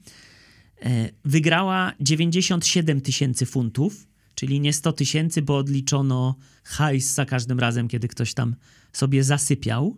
E, 0.82 1.10
wygrała 1.26 1.94
97 2.00 3.02
tysięcy 3.02 3.46
funtów, 3.46 4.08
czyli 4.36 4.60
nie 4.60 4.74
100 4.74 4.94
tysięcy, 4.94 5.42
bo 5.42 5.58
odliczono 5.58 6.36
hajs 6.64 7.14
za 7.14 7.26
każdym 7.26 7.60
razem, 7.60 7.88
kiedy 7.88 8.08
ktoś 8.08 8.34
tam 8.34 8.56
sobie 8.94 9.24
zasypiał. 9.24 9.98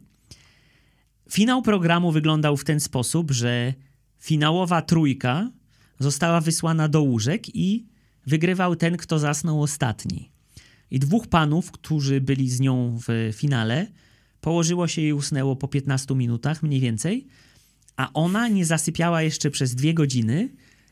Finał 1.32 1.62
programu 1.62 2.12
wyglądał 2.12 2.58
w 2.58 2.64
ten 2.64 2.80
sposób, 2.80 3.32
że 3.32 3.74
finałowa 4.20 4.82
trójka 4.82 5.52
została 6.00 6.42
wysłana 6.42 6.88
do 6.88 7.02
łóżek 7.02 7.56
i 7.56 7.86
wygrywał 8.26 8.76
ten, 8.76 8.98
kto 8.98 9.20
zasnął 9.20 9.62
ostatni. 9.62 10.32
I 10.92 11.00
dwóch 11.00 11.28
panów, 11.28 11.72
którzy 11.72 12.22
byli 12.22 12.50
z 12.50 12.60
nią 12.60 13.00
w 13.08 13.34
finale, 13.34 13.88
położyło 14.42 14.88
się 14.88 15.02
i 15.02 15.14
usnęło 15.14 15.56
po 15.56 15.68
15 15.68 16.16
minutach 16.16 16.64
mniej 16.64 16.80
więcej, 16.80 17.28
a 17.98 18.14
ona 18.14 18.48
nie 18.48 18.66
zasypiała 18.66 19.22
jeszcze 19.22 19.52
przez 19.52 19.76
dwie 19.76 19.94
godziny 19.94 20.50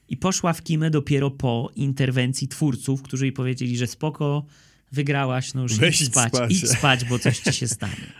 i 0.10 0.18
poszła 0.18 0.54
w 0.54 0.64
kimę 0.64 0.90
dopiero 0.90 1.32
po 1.32 1.72
interwencji 1.76 2.48
twórców, 2.48 3.02
którzy 3.02 3.26
jej 3.26 3.32
powiedzieli, 3.34 3.78
że 3.78 3.88
spoko, 3.88 4.46
wygrałaś, 4.92 5.54
no 5.54 5.62
już 5.62 5.78
Weź 5.78 6.02
idź 6.02 6.08
spać, 6.08 6.34
spać. 6.34 6.52
idź 6.52 6.70
spać, 6.70 7.06
bo 7.06 7.20
coś 7.20 7.40
ci 7.40 7.54
się 7.54 7.68
stanie. 7.68 8.14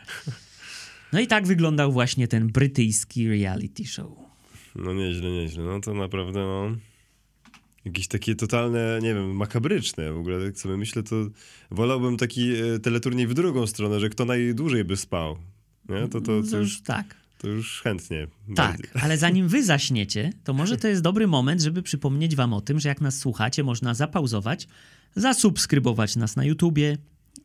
No 1.14 1.20
i 1.20 1.28
tak 1.28 1.48
wyglądał 1.48 1.92
właśnie 1.92 2.28
ten 2.28 2.48
brytyjski 2.48 3.28
reality 3.30 3.86
show. 3.86 4.08
No 4.76 4.94
nieźle, 4.94 5.32
nieźle. 5.32 5.64
No 5.64 5.80
to 5.80 5.94
naprawdę, 5.94 6.40
no 6.40 6.76
jakieś 7.86 8.08
takie 8.08 8.36
totalne, 8.36 9.00
nie 9.02 9.14
wiem, 9.14 9.36
makabryczne 9.36 10.14
w 10.14 10.18
ogóle. 10.18 10.46
Tak 10.46 10.58
sobie 10.58 10.78
myślę, 10.78 11.04
to 11.04 11.16
wolałbym 11.72 12.18
taki 12.18 12.52
e, 12.56 12.80
teleturniej 12.80 13.28
w 13.28 13.34
drugą 13.34 13.68
stronę, 13.68 14.00
że 14.00 14.10
kto 14.10 14.26
najdłużej 14.26 14.84
by 14.86 14.98
spał. 14.98 15.38
Nie? 15.90 16.08
To, 16.08 16.22
to, 16.22 16.22
to, 16.22 16.48
No 16.52 16.58
już, 16.58 16.82
tak. 16.82 17.16
to 17.38 17.48
już 17.48 17.82
chętnie. 17.82 18.28
Tak, 18.56 18.56
bardziej. 18.56 19.02
ale 19.02 19.18
zanim 19.18 19.48
wy 19.48 19.64
zaśniecie, 19.64 20.34
to 20.44 20.54
może 20.54 20.78
to 20.78 20.88
jest 20.88 21.02
dobry 21.02 21.28
moment, 21.28 21.62
żeby 21.62 21.82
przypomnieć 21.84 22.36
wam 22.36 22.54
o 22.54 22.62
tym, 22.62 22.80
że 22.80 22.90
jak 22.90 23.02
nas 23.02 23.18
słuchacie, 23.18 23.64
można 23.64 23.94
zapauzować, 23.94 24.68
zasubskrybować 25.16 26.16
nas 26.16 26.36
na 26.36 26.44
YouTubie, 26.46 26.98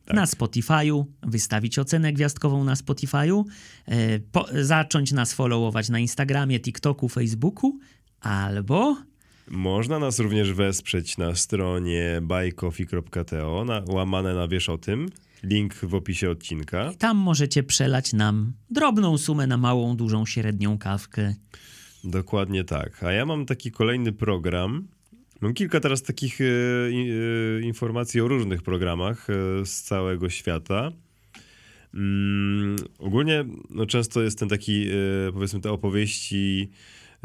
Tak. 0.05 0.15
na 0.15 0.25
Spotify'u, 0.25 1.05
wystawić 1.23 1.79
ocenę 1.79 2.13
gwiazdkową 2.13 2.63
na 2.63 2.73
Spotify'u, 2.73 3.43
e, 3.85 4.19
po, 4.19 4.45
zacząć 4.61 5.11
nas 5.11 5.33
followować 5.33 5.89
na 5.89 5.99
Instagramie, 5.99 6.59
TikToku, 6.59 7.09
Facebooku, 7.09 7.79
albo 8.19 8.97
Można 9.47 9.99
nas 9.99 10.19
również 10.19 10.53
wesprzeć 10.53 11.17
na 11.17 11.35
stronie 11.35 12.19
buycoffee.to, 12.21 13.65
na, 13.65 13.83
łamane 13.87 14.33
na 14.33 14.47
wiesz 14.47 14.69
o 14.69 14.77
tym. 14.77 15.09
Link 15.43 15.73
w 15.75 15.95
opisie 15.95 16.29
odcinka. 16.29 16.91
tam 16.99 17.17
możecie 17.17 17.63
przelać 17.63 18.13
nam 18.13 18.53
drobną 18.69 19.17
sumę 19.17 19.47
na 19.47 19.57
małą, 19.57 19.95
dużą, 19.95 20.25
średnią 20.25 20.77
kawkę. 20.77 21.33
Dokładnie 22.03 22.63
tak. 22.63 23.03
A 23.03 23.11
ja 23.11 23.25
mam 23.25 23.45
taki 23.45 23.71
kolejny 23.71 24.11
program. 24.11 24.87
Mam 25.41 25.53
kilka 25.53 25.79
teraz 25.79 26.03
takich 26.03 26.39
i- 26.91 27.11
e, 27.59 27.61
informacji 27.61 28.21
o 28.21 28.27
różnych 28.27 28.61
programach 28.63 29.27
e, 29.29 29.65
z 29.65 29.81
całego 29.81 30.29
świata. 30.29 30.91
Mm, 31.93 32.75
ogólnie 32.99 33.45
no, 33.69 33.85
często 33.85 34.21
jest 34.21 34.39
ten 34.39 34.49
taki, 34.49 34.85
powiedzmy, 35.33 35.59
te 35.61 35.71
opowieści, 35.71 36.69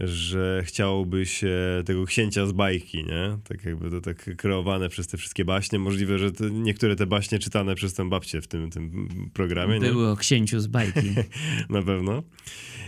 że 0.00 0.62
chciałoby 0.64 1.26
się 1.26 1.82
tego 1.86 2.04
księcia 2.04 2.46
z 2.46 2.52
bajki, 2.52 3.04
nie? 3.04 3.38
Tak 3.44 3.64
jakby 3.64 3.90
to 3.90 4.00
tak 4.00 4.36
kreowane 4.36 4.88
przez 4.88 5.06
te 5.06 5.16
wszystkie 5.18 5.44
baśnie. 5.44 5.78
Możliwe, 5.78 6.18
że 6.18 6.32
te, 6.32 6.50
niektóre 6.50 6.96
te 6.96 7.06
baśnie 7.06 7.38
czytane 7.38 7.74
przez 7.74 7.94
tę 7.94 8.08
babcię 8.08 8.40
w 8.40 8.46
tym, 8.48 8.70
tym 8.70 9.08
programie, 9.34 9.78
nie? 9.78 9.88
Były 9.88 10.08
o 10.08 10.16
księciu 10.16 10.60
z 10.60 10.66
bajki. 10.66 11.14
na 11.70 11.82
pewno. 11.82 12.22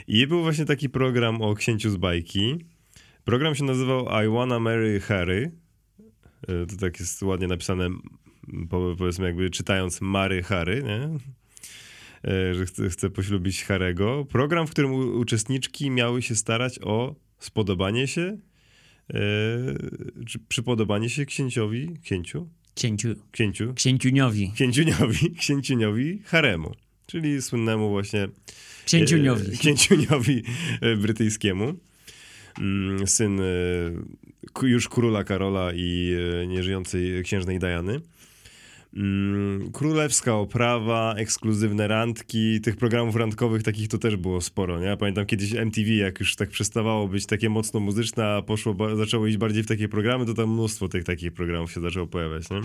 I 0.09 0.27
był 0.27 0.43
właśnie 0.43 0.65
taki 0.65 0.89
program 0.89 1.43
o 1.43 1.55
księciu 1.55 1.91
z 1.91 1.97
bajki. 1.97 2.59
Program 3.25 3.55
się 3.55 3.65
nazywał 3.65 4.05
I 4.25 4.29
Wanna 4.29 4.59
Marry 4.61 5.01
Harry. 5.01 5.53
E, 6.49 6.67
To 6.67 6.77
tak 6.77 7.01
jest 7.01 7.23
ładnie 7.23 7.47
napisane, 7.47 7.89
powiedzmy 8.99 9.27
jakby 9.27 9.51
czytając 9.51 10.01
Mary 10.01 10.43
Harry, 10.43 10.83
nie? 10.83 11.09
E, 12.25 12.55
Że 12.55 12.67
chce, 12.67 12.89
chce 12.91 13.11
poślubić 13.11 13.65
Harego. 13.65 14.27
Program, 14.31 14.67
w 14.67 14.71
którym 14.71 14.93
uczestniczki 15.19 15.91
miały 15.91 16.23
się 16.23 16.37
starać 16.37 16.79
o 16.83 17.15
spodobanie 17.39 18.07
się 18.07 18.39
czy 20.27 20.39
przypodobanie 20.49 21.11
się 21.11 21.27
księciowi, 21.27 21.97
księciu? 22.03 22.49
Księciu. 22.75 23.15
Księciu. 23.33 23.75
Księciuniowi. 23.75 24.53
Księciuniowi, 24.55 25.31
księciuniowi 25.41 26.23
haremu, 26.25 26.73
czyli 27.07 27.43
słynnemu 27.43 27.91
właśnie 27.91 28.29
Księciuniowi. 28.85 29.53
e, 29.55 29.57
księciuniowi 29.57 30.43
e, 30.81 30.97
brytyjskiemu. 30.97 31.75
Mm, 32.59 33.07
Syn 33.07 33.41
e, 33.41 33.45
już 34.63 34.89
króla 34.89 35.25
Karola 35.25 35.73
i 35.75 36.15
e, 36.43 36.47
nieżyjącej 36.47 37.23
księżnej 37.25 37.59
Diany. 37.59 38.01
Mm, 38.97 39.73
Królewska 39.73 40.35
oprawa, 40.35 41.15
ekskluzywne 41.15 41.89
randki, 41.89 42.61
tych 42.61 42.77
programów 42.77 43.17
randkowych 43.17 43.63
takich 43.63 43.89
to 43.89 43.99
też 43.99 44.17
było 44.17 44.41
sporo, 44.41 44.81
nie? 44.81 44.87
Ja 44.87 44.97
pamiętam 44.97 45.27
kiedyś 45.27 45.55
MTV, 45.55 45.91
jak 45.91 46.21
już 46.21 46.37
tak 46.37 46.49
przestawało 46.49 47.09
być 47.09 47.27
takie 47.27 47.51
mocno 47.51 47.81
muzyczne, 47.81 48.27
a 48.27 48.43
poszło, 48.43 48.97
zaczęło 48.97 49.27
iść 49.27 49.37
bardziej 49.37 49.63
w 49.63 49.67
takie 49.67 49.89
programy, 49.89 50.27
to 50.27 50.35
tam 50.35 50.53
mnóstwo 50.53 50.89
tych 50.89 51.05
takich 51.05 51.33
programów 51.33 51.73
się 51.73 51.81
zaczęło 51.81 52.07
pojawiać, 52.07 52.51
nie? 52.51 52.61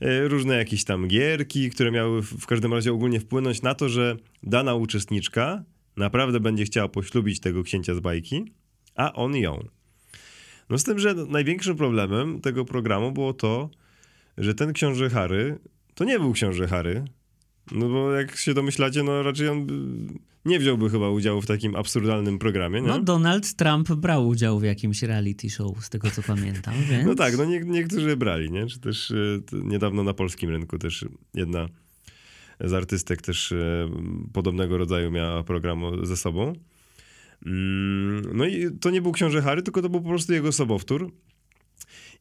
E, 0.00 0.28
Różne 0.28 0.56
jakieś 0.56 0.84
tam 0.84 1.08
gierki, 1.08 1.70
które 1.70 1.90
miały 1.90 2.22
w 2.22 2.46
każdym 2.46 2.74
razie 2.74 2.92
ogólnie 2.92 3.20
wpłynąć 3.20 3.62
na 3.62 3.74
to, 3.74 3.88
że 3.88 4.16
dana 4.42 4.74
uczestniczka 4.74 5.64
naprawdę 5.96 6.40
będzie 6.40 6.64
chciała 6.64 6.88
poślubić 6.88 7.40
tego 7.40 7.62
księcia 7.62 7.94
z 7.94 8.00
bajki, 8.00 8.44
a 8.94 9.12
on 9.12 9.36
ją. 9.36 9.68
No 10.70 10.78
z 10.78 10.84
tym, 10.84 10.98
że 10.98 11.14
największym 11.14 11.76
problemem 11.76 12.40
tego 12.40 12.64
programu 12.64 13.12
było 13.12 13.32
to, 13.32 13.70
że 14.38 14.54
ten 14.54 14.72
książę 14.72 15.10
Harry 15.10 15.58
to 15.94 16.04
nie 16.04 16.18
był 16.18 16.32
książę 16.32 16.66
Harry. 16.66 17.04
No 17.72 17.88
bo 17.88 18.12
jak 18.12 18.36
się 18.36 18.54
domyślacie, 18.54 19.02
no 19.02 19.22
raczej 19.22 19.48
on 19.48 19.66
nie 20.44 20.58
wziąłby 20.58 20.90
chyba 20.90 21.10
udziału 21.10 21.42
w 21.42 21.46
takim 21.46 21.76
absurdalnym 21.76 22.38
programie, 22.38 22.80
nie? 22.80 22.88
No, 22.88 22.98
Donald 22.98 23.54
Trump 23.54 23.92
brał 23.92 24.28
udział 24.28 24.58
w 24.58 24.62
jakimś 24.62 25.02
reality 25.02 25.50
show, 25.50 25.84
z 25.84 25.90
tego 25.90 26.10
co 26.10 26.22
pamiętam, 26.22 26.74
więc... 26.90 27.06
No 27.06 27.14
tak, 27.14 27.38
no 27.38 27.44
nie, 27.44 27.60
niektórzy 27.60 28.16
brali, 28.16 28.50
nie? 28.50 28.66
Czy 28.66 28.80
też 28.80 29.10
e, 29.10 29.14
niedawno 29.52 30.02
na 30.02 30.14
polskim 30.14 30.50
rynku 30.50 30.78
też 30.78 31.04
jedna 31.34 31.68
z 32.60 32.72
artystek 32.72 33.22
też 33.22 33.52
e, 33.52 33.88
podobnego 34.32 34.78
rodzaju 34.78 35.10
miała 35.10 35.44
program 35.44 36.06
ze 36.06 36.16
sobą. 36.16 36.52
Mm, 37.46 38.36
No 38.36 38.46
i 38.46 38.70
to 38.80 38.90
nie 38.90 39.02
był 39.02 39.12
książę 39.12 39.42
Harry, 39.42 39.62
tylko 39.62 39.82
to 39.82 39.88
był 39.88 40.00
po 40.00 40.08
prostu 40.08 40.32
jego 40.32 40.52
sobowtór. 40.52 41.10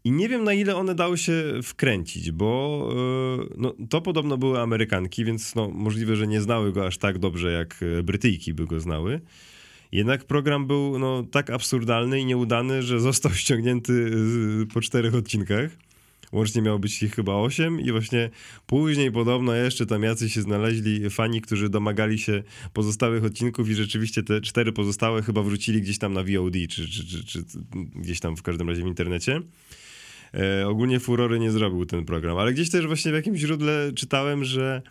I 0.03 0.11
nie 0.11 0.29
wiem 0.29 0.43
na 0.43 0.53
ile 0.53 0.75
one 0.75 0.95
dały 0.95 1.17
się 1.17 1.33
wkręcić, 1.63 2.31
bo 2.31 2.89
e, 2.91 3.53
no, 3.57 3.73
to 3.89 4.01
podobno 4.01 4.37
były 4.37 4.59
Amerykanki, 4.59 5.25
więc 5.25 5.55
no, 5.55 5.69
możliwe, 5.69 6.15
że 6.15 6.27
nie 6.27 6.41
znały 6.41 6.73
go 6.73 6.85
aż 6.85 6.97
tak 6.97 7.19
dobrze, 7.19 7.51
jak 7.51 7.75
e, 7.99 8.03
Brytyjki 8.03 8.53
by 8.53 8.65
go 8.65 8.79
znały. 8.79 9.21
Jednak 9.91 10.25
program 10.25 10.67
był 10.67 10.99
no, 10.99 11.23
tak 11.31 11.49
absurdalny 11.49 12.19
i 12.19 12.25
nieudany, 12.25 12.83
że 12.83 12.99
został 12.99 13.31
ściągnięty 13.43 14.11
po 14.73 14.81
czterech 14.81 15.15
odcinkach. 15.15 15.86
Łącznie 16.31 16.61
miało 16.61 16.79
być 16.79 17.03
ich 17.03 17.15
chyba 17.15 17.33
osiem 17.33 17.79
i 17.79 17.91
właśnie 17.91 18.29
później 18.65 19.11
podobno 19.11 19.55
jeszcze 19.55 19.85
tam 19.85 20.03
jacyś 20.03 20.33
się 20.33 20.41
znaleźli 20.41 21.09
fani, 21.09 21.41
którzy 21.41 21.69
domagali 21.69 22.19
się 22.19 22.43
pozostałych 22.73 23.23
odcinków 23.23 23.69
i 23.69 23.75
rzeczywiście 23.75 24.23
te 24.23 24.41
cztery 24.41 24.71
pozostałe 24.71 25.21
chyba 25.21 25.43
wrócili 25.43 25.81
gdzieś 25.81 25.97
tam 25.97 26.13
na 26.13 26.23
VOD, 26.23 26.53
czy, 26.69 26.89
czy, 26.89 27.07
czy, 27.07 27.23
czy 27.23 27.43
gdzieś 27.95 28.19
tam 28.19 28.37
w 28.37 28.43
każdym 28.43 28.69
razie 28.69 28.83
w 28.83 28.87
internecie. 28.87 29.41
E, 30.33 30.67
ogólnie 30.67 30.99
furory 30.99 31.39
nie 31.39 31.51
zrobił 31.51 31.85
ten 31.85 32.05
program, 32.05 32.37
ale 32.37 32.53
gdzieś 32.53 32.69
też 32.69 32.87
właśnie 32.87 33.11
w 33.11 33.15
jakimś 33.15 33.39
źródle 33.39 33.91
czytałem, 33.95 34.43
że 34.43 34.81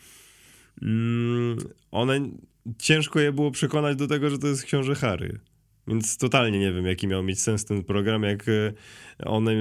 mm, 0.83 1.59
one 1.91 2.31
ciężko 2.79 3.21
je 3.21 3.33
było 3.33 3.51
przekonać 3.51 3.97
do 3.97 4.07
tego, 4.07 4.31
że 4.31 4.39
to 4.39 4.47
jest 4.47 4.63
książę 4.65 4.95
Harry. 4.95 5.39
Więc 5.89 6.17
totalnie 6.17 6.59
nie 6.59 6.73
wiem, 6.73 6.87
jaki 6.87 7.07
miał 7.07 7.23
mieć 7.23 7.41
sens 7.41 7.65
ten 7.65 7.85
program, 7.85 8.23
jak 8.23 8.49
e, 8.49 8.73
one 9.25 9.53
e, 9.53 9.57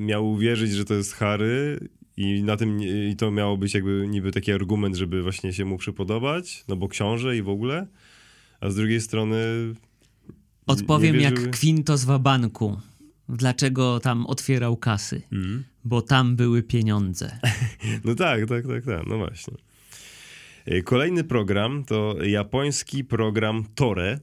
miały 0.00 0.24
uwierzyć, 0.28 0.70
że 0.72 0.84
to 0.84 0.94
jest 0.94 1.12
Harry 1.12 1.88
i 2.16 2.42
na 2.42 2.56
tym 2.56 2.82
i 2.82 3.14
to 3.18 3.30
miało 3.30 3.56
być 3.56 3.74
jakby 3.74 4.06
niby 4.08 4.32
taki 4.32 4.52
argument, 4.52 4.96
żeby 4.96 5.22
właśnie 5.22 5.52
się 5.52 5.64
mu 5.64 5.78
przypodobać, 5.78 6.64
no 6.68 6.76
bo 6.76 6.88
książę 6.88 7.36
i 7.36 7.42
w 7.42 7.48
ogóle, 7.48 7.86
a 8.60 8.70
z 8.70 8.74
drugiej 8.76 9.00
strony 9.00 9.36
Odpowiem 10.66 11.20
jak 11.20 11.34
wierzyły- 11.34 11.60
Quinto 11.60 11.96
z 11.96 12.04
Wabanku. 12.04 12.80
Dlaczego 13.28 14.00
tam 14.00 14.26
otwierał 14.26 14.76
kasy? 14.76 15.22
Mhm. 15.32 15.64
Bo 15.84 16.02
tam 16.02 16.36
były 16.36 16.62
pieniądze. 16.62 17.38
No 18.04 18.14
tak, 18.14 18.46
tak, 18.48 18.66
tak, 18.66 18.84
tak, 18.84 19.06
no 19.06 19.18
właśnie. 19.18 19.54
E, 20.66 20.82
Kolejny 20.82 21.24
program 21.24 21.84
to 21.84 22.16
japoński 22.24 23.04
program 23.04 23.64
Tore. 23.74 24.20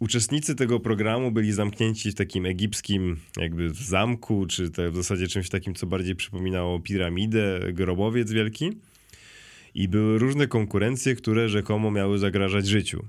Uczestnicy 0.00 0.54
tego 0.54 0.80
programu 0.80 1.30
byli 1.30 1.52
zamknięci 1.52 2.10
w 2.10 2.14
takim 2.14 2.46
egipskim 2.46 3.16
jakby 3.36 3.70
zamku, 3.74 4.46
czy 4.46 4.70
w 4.70 4.96
zasadzie 4.96 5.28
czymś 5.28 5.48
takim, 5.48 5.74
co 5.74 5.86
bardziej 5.86 6.16
przypominało 6.16 6.80
piramidę, 6.80 7.60
grobowiec 7.72 8.32
wielki. 8.32 8.70
I 9.74 9.88
były 9.88 10.18
różne 10.18 10.46
konkurencje, 10.46 11.14
które 11.14 11.48
rzekomo 11.48 11.90
miały 11.90 12.18
zagrażać 12.18 12.66
życiu. 12.66 13.04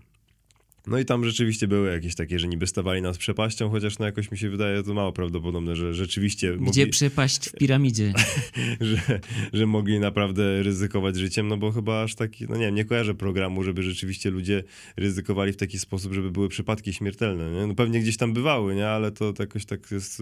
No 0.88 1.00
i 1.00 1.06
tam 1.06 1.26
rzeczywiście 1.26 1.68
były 1.68 1.92
jakieś 1.92 2.16
takie, 2.16 2.40
że 2.40 2.48
niby 2.48 2.68
stawali 2.68 3.02
nad 3.02 3.18
przepaścią, 3.18 3.70
chociaż 3.70 4.00
no 4.00 4.06
jakoś 4.06 4.32
mi 4.32 4.38
się 4.38 4.50
wydaje 4.50 4.84
to 4.84 4.94
mało 4.94 5.12
prawdopodobne, 5.12 5.76
że 5.76 5.94
rzeczywiście 5.94 6.52
Gdzie 6.52 6.66
mogli, 6.66 6.88
przepaść 6.88 7.50
w 7.50 7.52
piramidzie? 7.52 8.14
że, 8.82 9.20
że 9.54 9.66
mogli 9.66 10.00
naprawdę 10.00 10.64
ryzykować 10.64 11.16
życiem, 11.16 11.48
no 11.48 11.58
bo 11.58 11.72
chyba 11.72 12.04
aż 12.04 12.16
taki, 12.16 12.46
no 12.50 12.56
nie 12.56 12.66
wiem, 12.66 12.76
nie 12.76 12.86
kojarzę 12.86 13.16
programu, 13.16 13.64
żeby 13.64 13.84
rzeczywiście 13.84 14.30
ludzie 14.30 14.64
ryzykowali 14.98 15.54
w 15.54 15.58
taki 15.58 15.80
sposób, 15.80 16.14
żeby 16.14 16.32
były 16.32 16.50
przypadki 16.50 16.94
śmiertelne, 16.94 17.52
nie? 17.52 17.68
No 17.68 17.76
pewnie 17.76 18.00
gdzieś 18.00 18.18
tam 18.18 18.34
bywały, 18.34 18.76
nie? 18.76 18.88
Ale 18.88 19.12
to, 19.12 19.34
to 19.34 19.44
jakoś 19.44 19.66
tak 19.66 19.92
jest, 19.92 20.20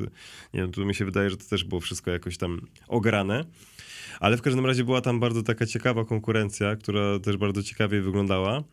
nie 0.54 0.62
wiem, 0.62 0.72
tu 0.72 0.86
mi 0.86 0.96
się 0.96 1.06
wydaje, 1.06 1.30
że 1.30 1.38
to 1.38 1.46
też 1.46 1.64
było 1.64 1.82
wszystko 1.82 2.12
jakoś 2.12 2.38
tam 2.38 2.62
ograne. 2.88 3.46
Ale 4.20 4.38
w 4.38 4.42
każdym 4.42 4.66
razie 4.66 4.84
była 4.84 5.02
tam 5.02 5.20
bardzo 5.20 5.44
taka 5.44 5.66
ciekawa 5.66 6.06
konkurencja, 6.06 6.76
która 6.76 7.20
też 7.20 7.38
bardzo 7.38 7.64
ciekawie 7.64 8.02
wyglądała, 8.02 8.64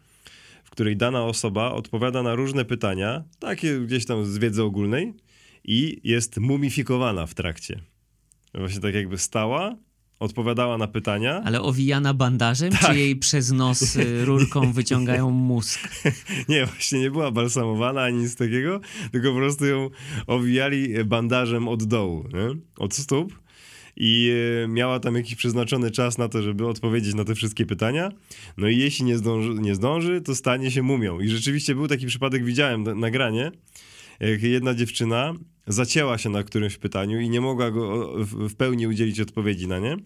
której 0.73 0.97
dana 0.97 1.25
osoba 1.25 1.73
odpowiada 1.73 2.23
na 2.23 2.35
różne 2.35 2.65
pytania, 2.65 3.25
takie 3.39 3.81
gdzieś 3.81 4.07
tam 4.07 4.27
z 4.27 4.39
wiedzy 4.39 4.63
ogólnej 4.63 5.15
i 5.65 6.01
jest 6.05 6.39
mumifikowana 6.39 7.27
w 7.27 7.35
trakcie. 7.35 7.81
Właśnie 8.55 8.81
tak 8.81 8.95
jakby 8.95 9.19
stała, 9.19 9.77
odpowiadała 10.21 10.79
na 10.79 10.87
pytania. 10.87 11.43
Ale 11.45 11.63
owijana 11.63 12.15
bandażem, 12.15 12.71
Tak. 12.73 12.81
czy 12.81 12.99
jej 12.99 13.17
przez 13.17 13.53
nos 13.53 13.97
y, 13.97 14.25
rurką 14.25 14.73
wyciągają 14.73 15.31
mózg? 15.31 15.81
Nie, 16.49 16.67
właśnie 16.67 17.01
nie 17.01 17.11
była 17.11 17.31
balsamowana 17.31 18.03
ani 18.03 18.19
nic 18.19 18.37
takiego, 18.37 18.81
tylko 19.13 19.31
po 19.31 19.37
prostu 19.37 19.67
ją 19.67 19.91
owijali 20.27 21.05
bandażem 21.05 21.69
od 21.69 21.85
dołu, 21.85 22.25
nie? 22.33 22.61
od 22.79 22.95
stóp. 22.95 23.42
I 23.97 24.33
e, 24.65 24.69
miała 24.69 25.01
tam 25.01 25.15
jakiś 25.15 25.35
przeznaczony 25.35 25.91
czas 25.91 26.19
na 26.19 26.29
to, 26.29 26.43
żeby 26.43 26.67
odpowiedzieć 26.67 27.15
na 27.15 27.25
te 27.25 27.35
wszystkie 27.35 27.67
pytania. 27.67 28.13
No 28.57 28.69
i 28.69 28.79
jeśli 28.79 29.05
nie 29.05 29.19
zdąży, 29.19 29.55
nie 29.63 29.75
zdąży 29.75 30.21
to 30.21 30.35
stanie 30.35 30.71
się 30.71 30.83
mumią. 30.83 31.21
I 31.21 31.29
rzeczywiście 31.29 31.75
był 31.75 31.89
taki 31.89 32.07
przypadek, 32.07 32.45
widziałem 32.45 32.83
na- 32.83 32.95
nagranie, 32.95 33.53
jak 34.21 34.43
jedna 34.43 34.75
dziewczyna 34.75 35.35
zacięła 35.67 36.19
się 36.19 36.31
na 36.31 36.43
którymś 36.43 36.77
pytaniu 36.77 37.21
i 37.21 37.29
nie 37.31 37.41
mogła 37.41 37.71
go 37.71 38.15
w 38.25 38.55
pełni 38.55 38.87
udzielić 38.87 39.21
odpowiedzi 39.21 39.69
na 39.69 39.79
nie. 39.79 39.97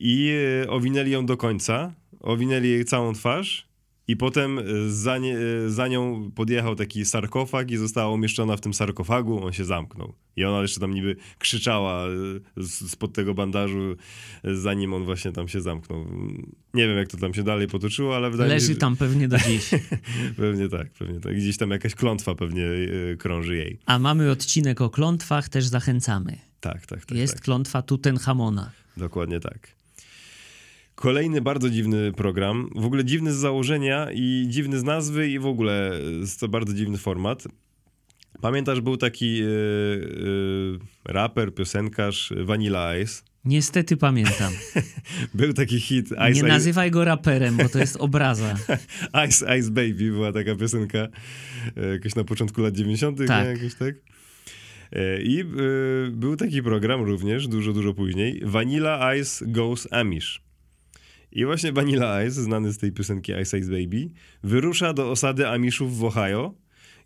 I 0.00 0.32
e, 0.64 0.70
owinęli 0.70 1.10
ją 1.10 1.26
do 1.26 1.36
końca, 1.36 1.92
owinęli 2.20 2.68
jej 2.68 2.84
całą 2.84 3.12
twarz 3.14 3.67
i 4.08 4.16
potem 4.16 4.58
e, 4.58 4.62
za, 4.88 5.18
nie, 5.18 5.38
e, 5.38 5.70
za 5.70 5.88
nią 5.88 6.30
podjechał 6.34 6.74
taki 6.74 7.04
sarkofag 7.04 7.70
i 7.70 7.76
została 7.76 8.14
umieszczona 8.14 8.56
w 8.56 8.60
tym 8.60 8.74
sarkofagu, 8.74 9.44
on 9.44 9.52
się 9.52 9.64
zamknął. 9.64 10.14
I 10.36 10.44
ona 10.44 10.62
jeszcze 10.62 10.80
tam 10.80 10.94
niby 10.94 11.16
krzyczała 11.38 12.06
e, 12.06 12.64
spod 12.64 13.12
tego 13.12 13.34
bandażu, 13.34 13.96
zanim 14.44 14.94
on 14.94 15.04
właśnie 15.04 15.32
tam 15.32 15.48
się 15.48 15.60
zamknął. 15.60 16.06
Nie 16.74 16.88
wiem, 16.88 16.96
jak 16.96 17.08
to 17.08 17.16
tam 17.16 17.34
się 17.34 17.42
dalej 17.42 17.66
potoczyło, 17.66 18.16
ale 18.16 18.30
wydaje 18.30 18.48
mi 18.48 18.54
Leży 18.54 18.66
się, 18.66 18.72
że 18.72 18.78
tam 18.78 18.96
pewnie 18.96 19.28
do 19.28 19.38
dziś. 19.38 19.70
pewnie 20.36 20.68
tak, 20.68 20.90
pewnie 20.90 21.20
tak. 21.20 21.36
Gdzieś 21.36 21.56
tam 21.56 21.70
jakaś 21.70 21.94
klątwa 21.94 22.34
pewnie 22.34 22.64
krąży 23.18 23.56
jej. 23.56 23.78
A 23.86 23.98
mamy 23.98 24.30
odcinek 24.30 24.80
o 24.80 24.90
klątwach, 24.90 25.48
też 25.48 25.66
zachęcamy. 25.66 26.38
Tak, 26.60 26.86
tak, 26.86 27.06
tak. 27.06 27.18
Jest 27.18 27.34
tak. 27.34 27.42
klątwa 27.42 27.82
Tutenchamona. 27.82 28.70
Dokładnie 28.96 29.40
tak. 29.40 29.77
Kolejny 30.98 31.40
bardzo 31.40 31.70
dziwny 31.70 32.12
program. 32.12 32.70
W 32.74 32.84
ogóle 32.84 33.04
dziwny 33.04 33.32
z 33.32 33.36
założenia 33.36 34.08
i 34.14 34.46
dziwny 34.48 34.78
z 34.78 34.84
nazwy 34.84 35.28
i 35.28 35.38
w 35.38 35.46
ogóle 35.46 35.92
jest 36.20 36.40
to 36.40 36.48
bardzo 36.48 36.74
dziwny 36.74 36.98
format. 36.98 37.44
Pamiętasz, 38.40 38.80
był 38.80 38.96
taki 38.96 39.36
yy, 39.36 39.46
yy, 39.46 40.78
raper, 41.04 41.54
piosenkarz 41.54 42.32
Vanilla 42.44 42.96
Ice. 42.96 43.22
Niestety 43.44 43.96
pamiętam. 43.96 44.52
Był 45.34 45.52
taki 45.52 45.80
hit 45.80 46.06
Ice 46.06 46.30
Nie 46.30 46.42
nazywaj 46.42 46.90
go 46.90 47.04
raperem, 47.04 47.56
bo 47.56 47.68
to 47.68 47.78
jest 47.78 47.96
obraza. 47.96 48.56
Ice, 49.28 49.58
Ice 49.58 49.70
Baby, 49.70 50.10
była 50.10 50.32
taka 50.32 50.54
piosenka 50.54 50.98
e, 51.76 51.86
jakoś 51.86 52.14
na 52.14 52.24
początku 52.24 52.60
lat 52.60 52.74
90., 52.74 53.18
Tak. 53.26 53.44
nie? 53.44 53.50
Jakoś 53.50 53.74
tak. 53.74 53.94
I 55.22 55.44
był 56.10 56.36
taki 56.36 56.62
program 56.62 57.02
również, 57.02 57.48
dużo, 57.48 57.72
dużo 57.72 57.94
później, 57.94 58.40
Vanilla 58.44 59.14
Ice 59.14 59.46
Goes 59.46 59.88
Amish. 59.90 60.47
I 61.32 61.44
właśnie 61.44 61.72
Vanilla 61.72 62.24
Ice, 62.24 62.42
znany 62.42 62.72
z 62.72 62.78
tej 62.78 62.92
piosenki 62.92 63.32
Ice 63.42 63.58
Ice 63.58 63.70
Baby, 63.70 64.10
wyrusza 64.42 64.92
do 64.92 65.10
osady 65.10 65.48
Amishów 65.48 65.98
w 65.98 66.04
Ohio, 66.04 66.54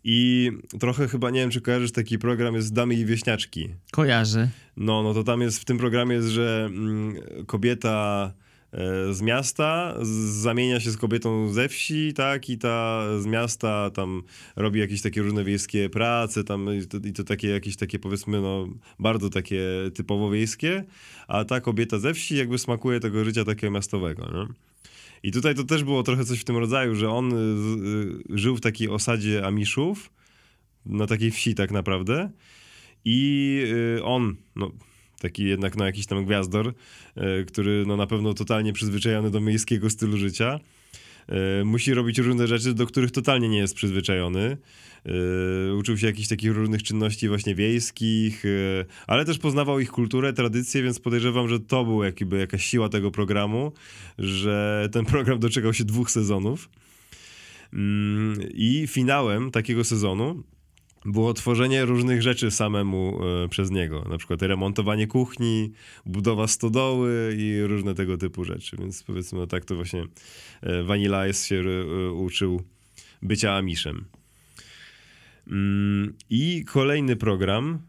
I 0.03 0.51
trochę 0.79 1.07
chyba, 1.07 1.29
nie 1.29 1.39
wiem, 1.39 1.49
czy 1.49 1.61
kojarzysz 1.61 1.91
taki 1.91 2.19
program, 2.19 2.55
jest 2.55 2.73
Damy 2.73 2.95
i 2.95 3.05
Wieśniaczki. 3.05 3.69
Kojarzę. 3.91 4.49
No, 4.77 5.03
no 5.03 5.13
to 5.13 5.23
tam 5.23 5.41
jest, 5.41 5.59
w 5.59 5.65
tym 5.65 5.77
programie 5.77 6.15
jest, 6.15 6.27
że 6.27 6.65
mm, 6.65 7.15
kobieta 7.45 8.33
z 9.11 9.21
miasta 9.21 9.95
zamienia 10.41 10.79
się 10.79 10.91
z 10.91 10.97
kobietą 10.97 11.53
ze 11.53 11.69
wsi, 11.69 12.13
tak, 12.13 12.49
i 12.49 12.57
ta 12.57 13.03
z 13.19 13.25
miasta 13.25 13.89
tam 13.89 14.23
robi 14.55 14.79
jakieś 14.79 15.01
takie 15.01 15.21
różne 15.21 15.43
wiejskie 15.43 15.89
prace, 15.89 16.43
tam 16.43 16.69
i 16.77 16.87
to, 16.87 16.97
i 16.97 17.13
to 17.13 17.23
takie 17.23 17.49
jakieś 17.49 17.75
takie 17.75 17.99
powiedzmy, 17.99 18.41
no, 18.41 18.67
bardzo 18.99 19.29
takie 19.29 19.61
typowo 19.93 20.29
wiejskie, 20.29 20.83
a 21.27 21.45
ta 21.45 21.61
kobieta 21.61 21.99
ze 21.99 22.13
wsi 22.13 22.35
jakby 22.37 22.57
smakuje 22.57 22.99
tego 22.99 23.25
życia 23.25 23.45
takiego 23.45 23.73
miastowego, 23.73 24.31
nie? 24.33 24.53
I 25.23 25.31
tutaj 25.31 25.55
to 25.55 25.63
też 25.63 25.83
było 25.83 26.03
trochę 26.03 26.25
coś 26.25 26.39
w 26.39 26.43
tym 26.43 26.57
rodzaju, 26.57 26.95
że 26.95 27.09
on 27.09 27.33
y, 27.33 27.35
y, 28.33 28.37
żył 28.37 28.55
w 28.55 28.61
takiej 28.61 28.89
osadzie 28.89 29.45
Amiszów, 29.45 30.11
na 30.85 31.07
takiej 31.07 31.31
wsi 31.31 31.55
tak 31.55 31.71
naprawdę. 31.71 32.29
I 33.05 33.59
y, 33.97 34.03
on, 34.03 34.35
no, 34.55 34.71
taki 35.23 35.43
jednak 35.43 35.77
no, 35.77 35.85
jakiś 35.85 36.05
tam 36.05 36.25
gwiazdor, 36.25 36.73
który 37.47 37.83
no, 37.87 37.97
na 37.97 38.07
pewno 38.07 38.33
totalnie 38.33 38.73
przyzwyczajony 38.73 39.31
do 39.31 39.39
miejskiego 39.39 39.89
stylu 39.89 40.17
życia, 40.17 40.59
musi 41.65 41.93
robić 41.93 42.17
różne 42.17 42.47
rzeczy, 42.47 42.73
do 42.73 42.85
których 42.85 43.11
totalnie 43.11 43.49
nie 43.49 43.57
jest 43.57 43.75
przyzwyczajony. 43.75 44.57
Yy, 45.05 45.75
uczył 45.75 45.97
się 45.97 46.07
jakichś 46.07 46.27
takich 46.27 46.51
różnych 46.51 46.83
czynności 46.83 47.27
właśnie 47.27 47.55
wiejskich, 47.55 48.43
ale 49.07 49.25
też 49.25 49.37
poznawał 49.37 49.79
ich 49.79 49.91
kulturę, 49.91 50.33
tradycję, 50.33 50.83
więc 50.83 50.99
podejrzewam, 50.99 51.49
że 51.49 51.59
to 51.59 51.85
był 51.85 52.03
jakby 52.03 52.37
jakaś 52.37 52.65
siła 52.65 52.89
tego 52.89 53.11
programu, 53.11 53.71
że 54.19 54.89
ten 54.91 55.05
program 55.05 55.39
doczekał 55.39 55.73
się 55.73 55.83
dwóch 55.83 56.11
sezonów. 56.11 56.69
Yy, 57.73 57.79
I 58.53 58.87
finałem 58.87 59.51
takiego 59.51 59.83
sezonu 59.83 60.43
było 61.05 61.33
tworzenie 61.33 61.85
różnych 61.85 62.21
rzeczy 62.21 62.51
samemu 62.51 63.19
e, 63.45 63.49
przez 63.49 63.71
niego. 63.71 64.05
Na 64.09 64.17
przykład 64.17 64.41
remontowanie 64.41 65.07
kuchni, 65.07 65.71
budowa 66.05 66.47
stodoły 66.47 67.35
i 67.37 67.61
różne 67.61 67.95
tego 67.95 68.17
typu 68.17 68.43
rzeczy. 68.43 68.77
Więc 68.79 69.03
powiedzmy, 69.03 69.39
no 69.39 69.47
tak 69.47 69.65
to 69.65 69.75
właśnie 69.75 70.05
e, 70.61 70.83
Vanilla 70.83 71.27
Ice 71.27 71.47
się 71.47 71.55
e, 71.55 72.11
uczył 72.11 72.61
bycia 73.21 73.53
Amiszem. 73.55 74.05
Mm, 75.47 76.13
I 76.29 76.65
kolejny 76.65 77.15
program, 77.15 77.79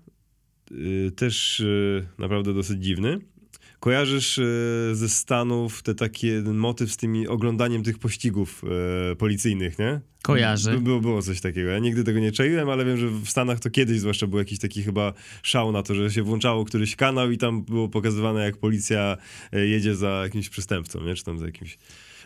y, 0.73 1.11
też 1.17 1.61
y, 1.61 2.07
naprawdę 2.19 2.55
dosyć 2.55 2.85
dziwny. 2.85 3.19
Kojarzysz 3.81 4.39
y, 4.39 4.91
ze 4.93 5.09
Stanów 5.09 5.83
te 5.83 5.95
takie 5.95 6.43
motyw 6.43 6.93
z 6.93 6.97
tymi 6.97 7.29
oglądaniem 7.29 7.83
tych 7.83 7.99
pościgów 7.99 8.63
policyjnych, 9.19 9.79
nie? 9.79 10.01
Kojarzę. 10.25 10.79
Było, 10.79 11.01
było 11.01 11.23
coś 11.23 11.41
takiego. 11.41 11.71
Ja 11.71 11.79
nigdy 11.79 12.05
tego 12.05 12.21
nie 12.21 12.33
czaiłem, 12.33 12.69
ale 12.69 12.85
wiem, 12.85 12.97
że 12.97 13.09
w 13.09 13.29
Stanach 13.29 13.61
to 13.61 13.71
kiedyś 13.71 14.01
zwłaszcza 14.01 14.27
był 14.27 14.39
jakiś 14.39 14.59
taki 14.59 14.83
chyba 14.83 15.13
szał 15.43 15.73
na 15.73 15.83
to, 15.83 15.95
że 15.95 16.11
się 16.11 16.23
włączało 16.23 16.65
któryś 16.65 16.97
kanał 16.97 17.31
i 17.31 17.39
tam 17.39 17.65
było 17.65 17.89
pokazywane, 17.89 18.45
jak 18.45 18.57
policja 18.57 19.17
jedzie 19.53 19.97
za 19.97 20.09
jakimś 20.09 20.49
przestępcą, 20.49 21.05
nie? 21.05 21.15
Czy 21.15 21.25
tam 21.25 21.39
za 21.39 21.47
jakimś 21.47 21.79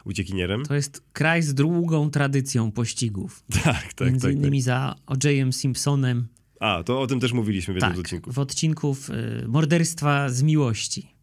uciekinierem. 0.05 0.65
To 0.65 0.75
jest 0.75 1.03
kraj 1.13 1.43
z 1.43 1.55
długą 1.55 2.11
tradycją 2.11 2.73
pościgów. 2.73 3.45
Tak, 3.65 3.93
tak. 3.93 4.09
Między 4.09 4.27
tak, 4.27 4.37
innymi 4.37 4.59
tak. 4.59 4.65
za 4.65 4.95
O.J.em 5.07 5.53
Simpsonem. 5.53 6.27
A, 6.61 6.83
to 6.83 7.01
o 7.01 7.07
tym 7.07 7.21
też 7.21 7.33
mówiliśmy 7.33 7.75
w 7.75 7.77
jednym 7.77 7.91
tak, 7.91 7.97
z 7.97 8.01
odcinków. 8.01 8.35
w 8.35 8.39
odcinków 8.39 9.11
y, 9.11 9.49
Morderstwa 9.49 10.29
z 10.29 10.43
miłości. 10.43 11.15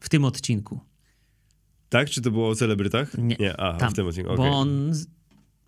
W 0.00 0.08
tym 0.08 0.24
odcinku. 0.24 0.80
Tak? 1.88 2.10
Czy 2.10 2.22
to 2.22 2.30
było 2.30 2.48
o 2.48 2.54
celebrytach? 2.54 3.18
Nie, 3.18 3.36
Nie. 3.40 3.60
A, 3.60 3.76
tam, 3.76 3.90
w 3.90 3.94
tym 3.94 4.06
odcinku, 4.06 4.28
Bo 4.36 4.42
okay. 4.42 4.50
on 4.50 4.94
z, 4.94 5.06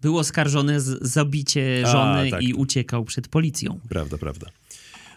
był 0.02 0.18
oskarżony 0.18 0.80
z 0.80 1.02
zabicie 1.02 1.86
żony 1.86 2.28
A, 2.28 2.30
tak. 2.30 2.42
i 2.42 2.54
uciekał 2.54 3.04
przed 3.04 3.28
policją. 3.28 3.80
Prawda, 3.88 4.18
prawda. 4.18 4.46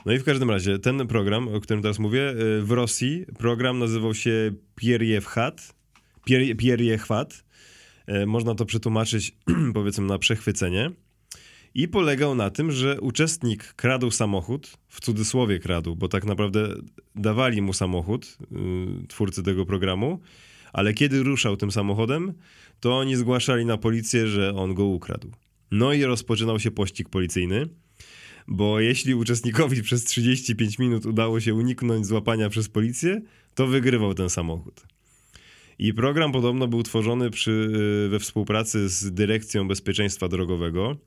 No 0.06 0.14
i 0.14 0.20
w 0.20 0.24
każdym 0.24 0.50
razie 0.50 0.80
ten 0.80 1.08
program, 1.08 1.48
o 1.48 1.62
którym 1.62 1.82
teraz 1.82 2.00
mówię, 2.00 2.30
y, 2.30 2.62
w 2.62 2.72
Rosji 2.72 3.26
program 3.38 3.80
nazywał 3.80 4.14
się 4.14 4.52
Pierjewchat. 4.76 5.76
Pier, 6.26 6.58
Pierjechwat. 6.58 7.44
Y, 8.10 8.26
Można 8.26 8.56
to 8.56 8.66
przetłumaczyć 8.66 9.36
powiedzmy 9.74 10.06
na 10.06 10.20
przechwycenie. 10.20 10.92
I 11.76 11.88
polegał 11.88 12.36
na 12.36 12.50
tym, 12.50 12.72
że 12.72 13.02
uczestnik 13.02 13.74
kradł 13.74 14.12
samochód, 14.12 14.78
w 14.88 15.02
cudzysłowie 15.02 15.60
kradł, 15.60 15.96
bo 15.96 16.08
tak 16.08 16.26
naprawdę 16.26 16.76
dawali 17.16 17.62
mu 17.62 17.74
samochód, 17.74 18.38
yy, 18.52 19.08
twórcy 19.08 19.44
tego 19.44 19.66
programu, 19.66 20.20
ale 20.74 20.94
kiedy 20.94 21.24
ruszał 21.24 21.58
tym 21.58 21.72
samochodem, 21.72 22.34
to 22.86 22.98
oni 22.98 23.16
zgłaszali 23.16 23.66
na 23.66 23.78
policję, 23.78 24.28
że 24.28 24.56
on 24.56 24.74
go 24.74 24.86
ukradł. 24.86 25.32
No 25.72 25.94
i 25.94 26.04
rozpoczynał 26.04 26.60
się 26.60 26.72
pościg 26.72 27.10
policyjny, 27.10 27.70
bo 28.48 28.80
jeśli 28.80 29.16
uczestnikowi 29.16 29.84
przez 29.84 30.04
35 30.04 30.80
minut 30.80 31.06
udało 31.06 31.40
się 31.40 31.54
uniknąć 31.54 32.06
złapania 32.06 32.50
przez 32.50 32.70
policję, 32.70 33.22
to 33.56 33.68
wygrywał 33.68 34.14
ten 34.14 34.30
samochód. 34.30 34.86
I 35.80 35.94
program 35.94 36.32
podobno 36.32 36.68
był 36.68 36.84
tworzony 36.84 37.30
przy, 37.30 37.70
yy, 37.72 38.10
we 38.10 38.20
współpracy 38.20 38.90
z 38.90 39.14
Dyrekcją 39.14 39.68
Bezpieczeństwa 39.68 40.28
Drogowego. 40.28 40.98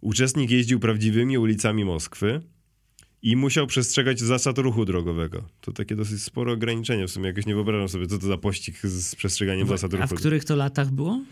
Uczestnik 0.00 0.50
jeździł 0.50 0.80
prawdziwymi 0.80 1.38
ulicami 1.38 1.84
Moskwy 1.84 2.40
i 3.22 3.36
musiał 3.36 3.66
przestrzegać 3.66 4.20
zasad 4.20 4.58
ruchu 4.58 4.84
drogowego. 4.84 5.44
To 5.60 5.72
takie 5.72 5.96
dosyć 5.96 6.22
spore 6.22 6.52
ograniczenie. 6.52 7.06
W 7.06 7.10
sumie 7.10 7.26
jakoś 7.26 7.46
nie 7.46 7.54
wyobrażam 7.54 7.88
sobie, 7.88 8.06
co 8.06 8.18
to 8.18 8.26
za 8.26 8.36
pościg 8.38 8.78
z 8.82 9.14
przestrzeganiem 9.14 9.66
W- 9.66 9.70
zasad 9.70 9.92
ruchu. 9.92 10.04
A 10.04 10.06
w 10.06 10.14
których 10.14 10.44
to 10.44 10.56
latach 10.56 10.90
było? 10.90 11.22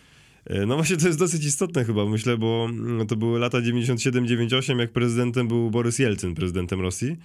E, 0.47 0.67
No 0.67 0.75
właśnie 0.77 0.97
to 0.97 1.07
jest 1.07 1.19
dosyć 1.19 1.45
istotne 1.45 1.85
chyba, 1.85 2.07
myślę, 2.07 2.39
bo 2.39 2.67
mm, 2.71 3.07
to 3.07 3.17
były 3.17 3.39
lata 3.39 3.59
97-98, 3.59 4.79
jak 4.79 4.93
prezydentem 4.93 5.49
był 5.49 5.71
Borys 5.71 5.99
Jelcyn, 5.99 6.35
prezydentem 6.35 6.81
Rosji. 6.81 7.17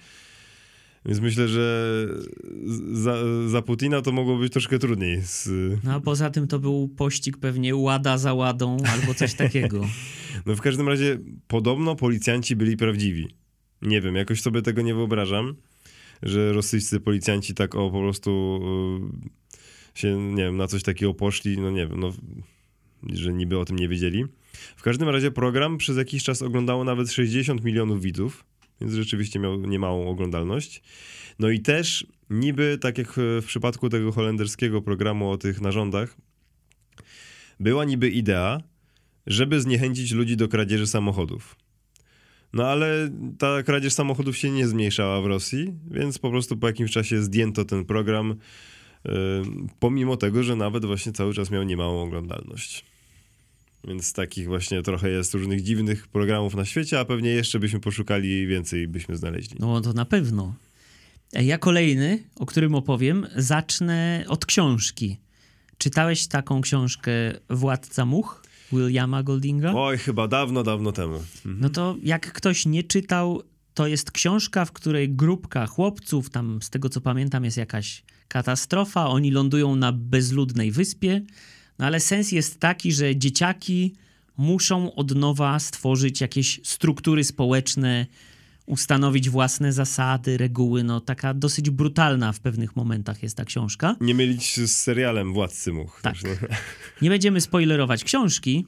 Więc 1.06 1.20
myślę, 1.20 1.48
że 1.48 2.06
za, 2.92 3.14
za 3.48 3.62
Putina 3.62 4.02
to 4.02 4.12
mogło 4.12 4.38
być 4.38 4.52
troszkę 4.52 4.78
trudniej. 4.78 5.20
Z, 5.24 5.48
No 5.84 5.92
a 5.92 6.00
poza 6.00 6.30
tym 6.30 6.46
to 6.48 6.58
był 6.58 6.88
pościg 6.88 7.36
pewnie 7.38 7.76
łada 7.76 8.18
za 8.18 8.34
ładą 8.34 8.76
albo 8.92 9.14
coś 9.14 9.34
takiego. 9.34 9.80
No 10.46 10.56
w 10.56 10.60
każdym 10.60 10.88
razie 10.88 11.18
podobno 11.46 11.96
policjanci 11.96 12.56
byli 12.56 12.76
prawdziwi. 12.76 13.28
Nie 13.82 14.00
wiem, 14.00 14.14
jakoś 14.14 14.40
sobie 14.40 14.62
tego 14.62 14.82
nie 14.82 14.94
wyobrażam, 14.94 15.54
że 16.22 16.52
rosyjscy 16.52 17.00
policjanci 17.00 17.54
tak 17.54 17.74
o 17.74 17.90
po 17.90 18.00
prostu 18.00 18.60
y, 19.94 19.98
się, 19.98 20.34
nie 20.34 20.42
wiem, 20.42 20.56
na 20.56 20.66
coś 20.66 20.82
takiego 20.82 21.14
poszli, 21.14 21.58
no 21.58 21.70
nie 21.70 21.86
wiem, 21.86 22.00
no, 22.00 22.12
że 23.12 23.32
niby 23.32 23.58
o 23.58 23.64
tym 23.64 23.78
nie 23.78 23.88
wiedzieli. 23.88 24.24
W 24.76 24.82
każdym 24.82 25.08
razie 25.08 25.30
program 25.30 25.78
przez 25.78 25.96
jakiś 25.96 26.24
czas 26.24 26.42
oglądało 26.42 26.84
nawet 26.84 27.12
60 27.12 27.64
milionów 27.64 28.02
widzów, 28.02 28.44
więc 28.80 28.92
rzeczywiście 28.92 29.38
miał 29.38 29.60
niemałą 29.60 30.08
oglądalność. 30.08 30.82
No 31.38 31.50
i 31.50 31.60
też 31.60 32.06
niby, 32.30 32.78
tak 32.80 32.98
jak 32.98 33.12
w 33.16 33.44
przypadku 33.46 33.88
tego 33.88 34.12
holenderskiego 34.12 34.82
programu 34.82 35.30
o 35.30 35.38
tych 35.38 35.60
narządach, 35.60 36.16
była 37.60 37.84
niby 37.84 38.10
idea, 38.10 38.60
żeby 39.26 39.60
zniechęcić 39.60 40.12
ludzi 40.12 40.36
do 40.36 40.48
kradzieży 40.48 40.86
samochodów. 40.86 41.56
No 42.52 42.66
ale 42.66 43.10
ta 43.38 43.62
kradzież 43.62 43.92
samochodów 43.92 44.36
się 44.36 44.50
nie 44.50 44.68
zmniejszała 44.68 45.20
w 45.20 45.26
Rosji, 45.26 45.74
więc 45.90 46.18
po 46.18 46.30
prostu 46.30 46.56
po 46.56 46.66
jakimś 46.66 46.90
czasie 46.90 47.22
zdjęto 47.22 47.64
ten 47.64 47.84
program, 47.84 48.34
yy, 49.04 49.12
pomimo 49.78 50.16
tego, 50.16 50.42
że 50.42 50.56
nawet 50.56 50.84
właśnie 50.84 51.12
cały 51.12 51.34
czas 51.34 51.50
miał 51.50 51.62
niemałą 51.62 52.02
oglądalność. 52.02 52.84
Więc 53.88 54.12
takich 54.12 54.46
właśnie 54.46 54.82
trochę 54.82 55.10
jest 55.10 55.34
różnych 55.34 55.62
dziwnych 55.62 56.08
programów 56.08 56.54
na 56.54 56.64
świecie, 56.64 57.00
a 57.00 57.04
pewnie 57.04 57.30
jeszcze 57.30 57.58
byśmy 57.58 57.80
poszukali 57.80 58.46
więcej 58.46 58.88
byśmy 58.88 59.16
znaleźli. 59.16 59.56
No 59.60 59.80
to 59.80 59.92
na 59.92 60.04
pewno. 60.04 60.54
E, 61.32 61.44
Ja 61.44 61.58
kolejny, 61.58 62.24
o 62.36 62.46
którym 62.46 62.74
opowiem, 62.74 63.26
zacznę 63.36 64.24
od 64.28 64.46
książki. 64.46 65.18
Czytałeś 65.78 66.26
taką 66.26 66.60
książkę 66.60 67.12
Władca 67.50 68.04
Much 68.04 68.41
Williama 68.72 69.22
Goldinga? 69.22 69.72
Oj, 69.74 69.98
chyba 69.98 70.28
dawno, 70.28 70.62
dawno 70.62 70.92
temu. 70.92 71.14
Mhm. 71.14 71.60
No 71.60 71.70
to 71.70 71.96
jak 72.02 72.32
ktoś 72.32 72.66
nie 72.66 72.82
czytał, 72.82 73.42
to 73.74 73.86
jest 73.86 74.10
książka, 74.10 74.64
w 74.64 74.72
której 74.72 75.10
grupka 75.10 75.66
chłopców, 75.66 76.30
tam 76.30 76.62
z 76.62 76.70
tego 76.70 76.88
co 76.88 77.00
pamiętam 77.00 77.44
jest 77.44 77.56
jakaś 77.56 78.02
katastrofa, 78.28 79.06
oni 79.06 79.30
lądują 79.30 79.76
na 79.76 79.92
bezludnej 79.92 80.70
wyspie, 80.70 81.22
no 81.78 81.86
ale 81.86 82.00
sens 82.00 82.32
jest 82.32 82.60
taki, 82.60 82.92
że 82.92 83.16
dzieciaki 83.16 83.94
muszą 84.36 84.94
od 84.94 85.14
nowa 85.14 85.58
stworzyć 85.58 86.20
jakieś 86.20 86.60
struktury 86.64 87.24
społeczne, 87.24 88.06
ustanowić 88.72 89.30
własne 89.30 89.72
zasady, 89.72 90.38
reguły, 90.38 90.84
no 90.84 91.00
taka 91.00 91.34
dosyć 91.34 91.70
brutalna 91.70 92.32
w 92.32 92.40
pewnych 92.40 92.76
momentach 92.76 93.22
jest 93.22 93.36
ta 93.36 93.44
książka. 93.44 93.96
Nie 94.00 94.14
mylić 94.14 94.60
z 94.60 94.72
serialem 94.72 95.32
Władcy 95.32 95.72
Much. 95.72 96.00
Tak. 96.02 96.14
Nie 97.02 97.10
będziemy 97.10 97.40
spoilerować 97.40 98.04
książki, 98.04 98.66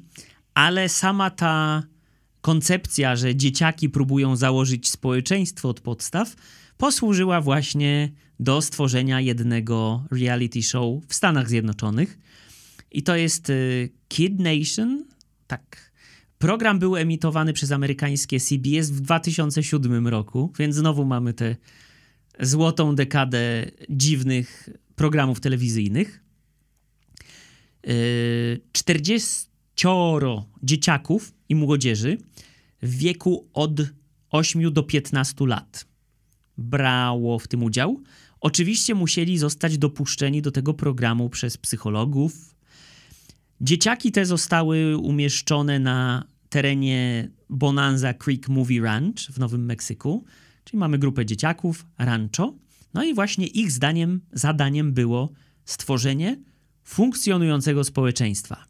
ale 0.54 0.88
sama 0.88 1.30
ta 1.30 1.82
koncepcja, 2.40 3.16
że 3.16 3.36
dzieciaki 3.36 3.88
próbują 3.88 4.36
założyć 4.36 4.88
społeczeństwo 4.88 5.68
od 5.68 5.80
podstaw, 5.80 6.34
posłużyła 6.76 7.40
właśnie 7.40 8.12
do 8.40 8.62
stworzenia 8.62 9.20
jednego 9.20 10.04
reality 10.10 10.62
show 10.62 11.04
w 11.08 11.14
Stanach 11.14 11.48
Zjednoczonych. 11.48 12.18
I 12.90 13.02
to 13.02 13.16
jest 13.16 13.50
y, 13.50 13.92
Kid 14.08 14.40
Nation, 14.40 15.04
tak. 15.46 15.93
Program 16.38 16.78
był 16.78 16.96
emitowany 16.96 17.52
przez 17.52 17.72
amerykańskie 17.72 18.40
CBS 18.40 18.90
w 18.90 19.00
2007 19.00 20.08
roku, 20.08 20.52
więc 20.58 20.76
znowu 20.76 21.04
mamy 21.04 21.34
tę 21.34 21.56
złotą 22.40 22.94
dekadę 22.94 23.70
dziwnych 23.90 24.68
programów 24.96 25.40
telewizyjnych. 25.40 26.24
Yy, 27.86 28.60
40 28.72 29.46
dzieciaków 30.62 31.34
i 31.48 31.54
młodzieży 31.54 32.18
w 32.82 32.96
wieku 32.96 33.48
od 33.52 33.80
8 34.30 34.72
do 34.72 34.82
15 34.82 35.46
lat 35.46 35.86
brało 36.58 37.38
w 37.38 37.48
tym 37.48 37.62
udział. 37.62 38.02
Oczywiście 38.40 38.94
musieli 38.94 39.38
zostać 39.38 39.78
dopuszczeni 39.78 40.42
do 40.42 40.50
tego 40.50 40.74
programu 40.74 41.30
przez 41.30 41.56
psychologów. 41.56 42.53
Dzieciaki 43.60 44.12
te 44.12 44.26
zostały 44.26 44.96
umieszczone 44.98 45.78
na 45.78 46.24
terenie 46.48 47.30
Bonanza 47.50 48.14
Creek 48.14 48.48
Movie 48.48 48.82
Ranch 48.82 49.18
w 49.30 49.38
Nowym 49.38 49.64
Meksyku. 49.64 50.24
Czyli 50.64 50.78
mamy 50.78 50.98
grupę 50.98 51.26
dzieciaków, 51.26 51.86
rancho. 51.98 52.54
No 52.94 53.04
i 53.04 53.14
właśnie 53.14 53.46
ich 53.46 53.72
zdaniem, 53.72 54.20
zadaniem 54.32 54.92
było 54.92 55.32
stworzenie 55.64 56.40
funkcjonującego 56.84 57.84
społeczeństwa. 57.84 58.64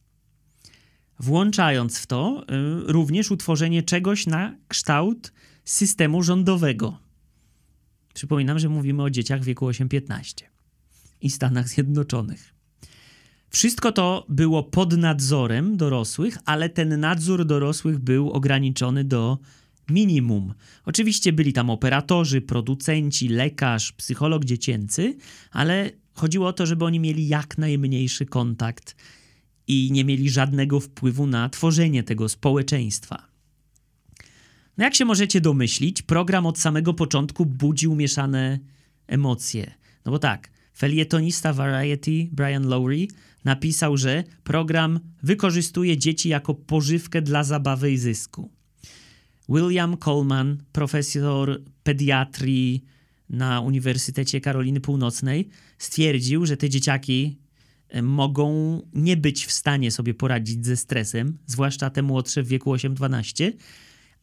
Włączając 1.18 1.98
w 1.98 2.06
to 2.06 2.44
y, 2.88 2.92
również 2.92 3.30
utworzenie 3.30 3.82
czegoś 3.82 4.26
na 4.26 4.56
kształt 4.68 5.32
systemu 5.64 6.22
rządowego. 6.22 6.98
Przypominam, 8.14 8.58
że 8.58 8.68
mówimy 8.68 9.02
o 9.02 9.10
dzieciach 9.10 9.40
w 9.40 9.44
wieku 9.44 9.66
8-15 9.66 10.44
i 11.20 11.30
Stanach 11.30 11.68
Zjednoczonych. 11.68 12.53
Wszystko 13.54 13.92
to 13.92 14.26
było 14.28 14.62
pod 14.62 14.96
nadzorem 14.96 15.76
dorosłych, 15.76 16.38
ale 16.44 16.68
ten 16.68 17.00
nadzór 17.00 17.44
dorosłych 17.44 17.98
był 17.98 18.30
ograniczony 18.30 19.04
do 19.04 19.38
minimum. 19.90 20.54
Oczywiście 20.84 21.32
byli 21.32 21.52
tam 21.52 21.70
operatorzy, 21.70 22.40
producenci, 22.40 23.28
lekarz, 23.28 23.92
psycholog 23.92 24.44
dziecięcy, 24.44 25.16
ale 25.50 25.90
chodziło 26.14 26.48
o 26.48 26.52
to, 26.52 26.66
żeby 26.66 26.84
oni 26.84 27.00
mieli 27.00 27.28
jak 27.28 27.58
najmniejszy 27.58 28.26
kontakt 28.26 28.96
i 29.66 29.88
nie 29.92 30.04
mieli 30.04 30.30
żadnego 30.30 30.80
wpływu 30.80 31.26
na 31.26 31.48
tworzenie 31.48 32.02
tego 32.02 32.28
społeczeństwa. 32.28 33.26
No 34.78 34.84
jak 34.84 34.94
się 34.94 35.04
możecie 35.04 35.40
domyślić, 35.40 36.02
program 36.02 36.46
od 36.46 36.58
samego 36.58 36.94
początku 36.94 37.46
budził 37.46 37.94
mieszane 37.94 38.58
emocje. 39.06 39.74
No 40.04 40.12
bo 40.12 40.18
tak, 40.18 40.50
felietonista 40.76 41.52
Variety 41.52 42.28
Brian 42.32 42.66
Lowry 42.66 43.08
napisał, 43.44 43.96
że 43.96 44.24
program 44.44 45.00
wykorzystuje 45.22 45.98
dzieci 45.98 46.28
jako 46.28 46.54
pożywkę 46.54 47.22
dla 47.22 47.44
zabawy 47.44 47.92
i 47.92 47.98
zysku. 47.98 48.50
William 49.48 49.96
Coleman, 49.96 50.62
profesor 50.72 51.62
pediatrii 51.82 52.84
na 53.30 53.60
Uniwersytecie 53.60 54.40
Karoliny 54.40 54.80
Północnej, 54.80 55.48
stwierdził, 55.78 56.46
że 56.46 56.56
te 56.56 56.70
dzieciaki 56.70 57.38
e, 57.88 58.02
mogą 58.02 58.80
nie 58.94 59.16
być 59.16 59.46
w 59.46 59.52
stanie 59.52 59.90
sobie 59.90 60.14
poradzić 60.14 60.66
ze 60.66 60.76
stresem, 60.76 61.38
zwłaszcza 61.46 61.90
te 61.90 62.02
młodsze 62.02 62.42
w 62.42 62.48
wieku 62.48 62.74
8-12, 62.74 63.52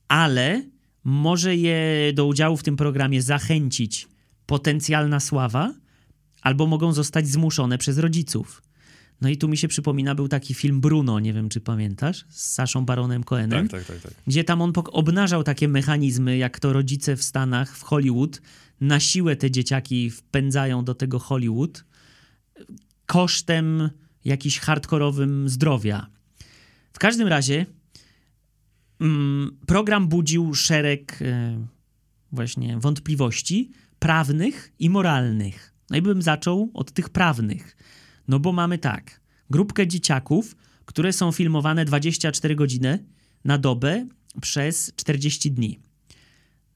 ale 0.08 0.64
może 1.04 1.56
je 1.56 2.12
do 2.14 2.26
udziału 2.26 2.58
w 2.58 2.64
tym 2.64 2.78
programie 2.78 3.22
zachęcić 3.22 4.08
potencjalna 4.46 5.20
sława, 5.20 5.74
albo 6.42 6.68
mogą 6.68 6.94
zostać 6.94 7.28
zmuszone 7.28 7.78
przez 7.78 7.98
rodziców. 7.98 8.62
No 9.22 9.30
i 9.30 9.38
tu 9.38 9.48
mi 9.48 9.58
się 9.58 9.68
przypomina, 9.68 10.16
był 10.16 10.28
taki 10.28 10.54
film 10.54 10.82
Bruno, 10.82 11.20
nie 11.20 11.34
wiem 11.34 11.50
czy 11.50 11.62
pamiętasz, 11.62 12.26
z 12.30 12.54
Saszą 12.54 12.86
Baronem 12.86 13.24
Cohenem. 13.24 13.68
Tak, 13.68 13.86
tak, 13.86 13.96
tak, 13.96 14.12
tak. 14.12 14.24
Gdzie 14.28 14.44
tam 14.44 14.62
on 14.62 14.74
obnażał 14.92 15.44
takie 15.44 15.68
mechanizmy, 15.68 16.38
jak 16.38 16.60
to 16.60 16.74
rodzice 16.74 17.16
w 17.16 17.24
Stanach, 17.24 17.78
w 17.78 17.84
Hollywood, 17.84 18.42
na 18.82 19.00
siłę 19.00 19.36
te 19.36 19.52
dzieciaki 19.52 20.10
wpędzają 20.10 20.84
do 20.84 20.96
tego 20.96 21.20
Hollywood 21.20 21.84
kosztem 23.06 23.90
jakiś 24.26 24.60
hardkorowym 24.60 25.50
zdrowia. 25.50 26.08
W 26.94 27.00
każdym 27.00 27.28
razie 27.28 27.66
mm, 29.00 29.58
program 29.68 30.08
budził 30.08 30.54
szereg 30.54 31.20
e, 31.22 31.66
właśnie 32.32 32.80
wątpliwości 32.80 33.72
prawnych 34.00 34.72
i 34.80 34.90
moralnych. 34.90 35.74
No 35.90 35.98
i 35.98 36.02
bym 36.02 36.22
zaczął 36.22 36.72
od 36.74 36.92
tych 36.92 37.10
prawnych. 37.10 37.78
No 38.32 38.40
bo 38.40 38.52
mamy 38.52 38.78
tak, 38.78 39.22
grupkę 39.50 39.88
dzieciaków, 39.88 40.56
które 40.86 41.14
są 41.14 41.32
filmowane 41.32 41.86
24 41.86 42.56
godziny 42.56 43.06
na 43.46 43.58
dobę 43.58 44.08
przez 44.42 44.94
40 44.96 45.52
dni. 45.52 45.80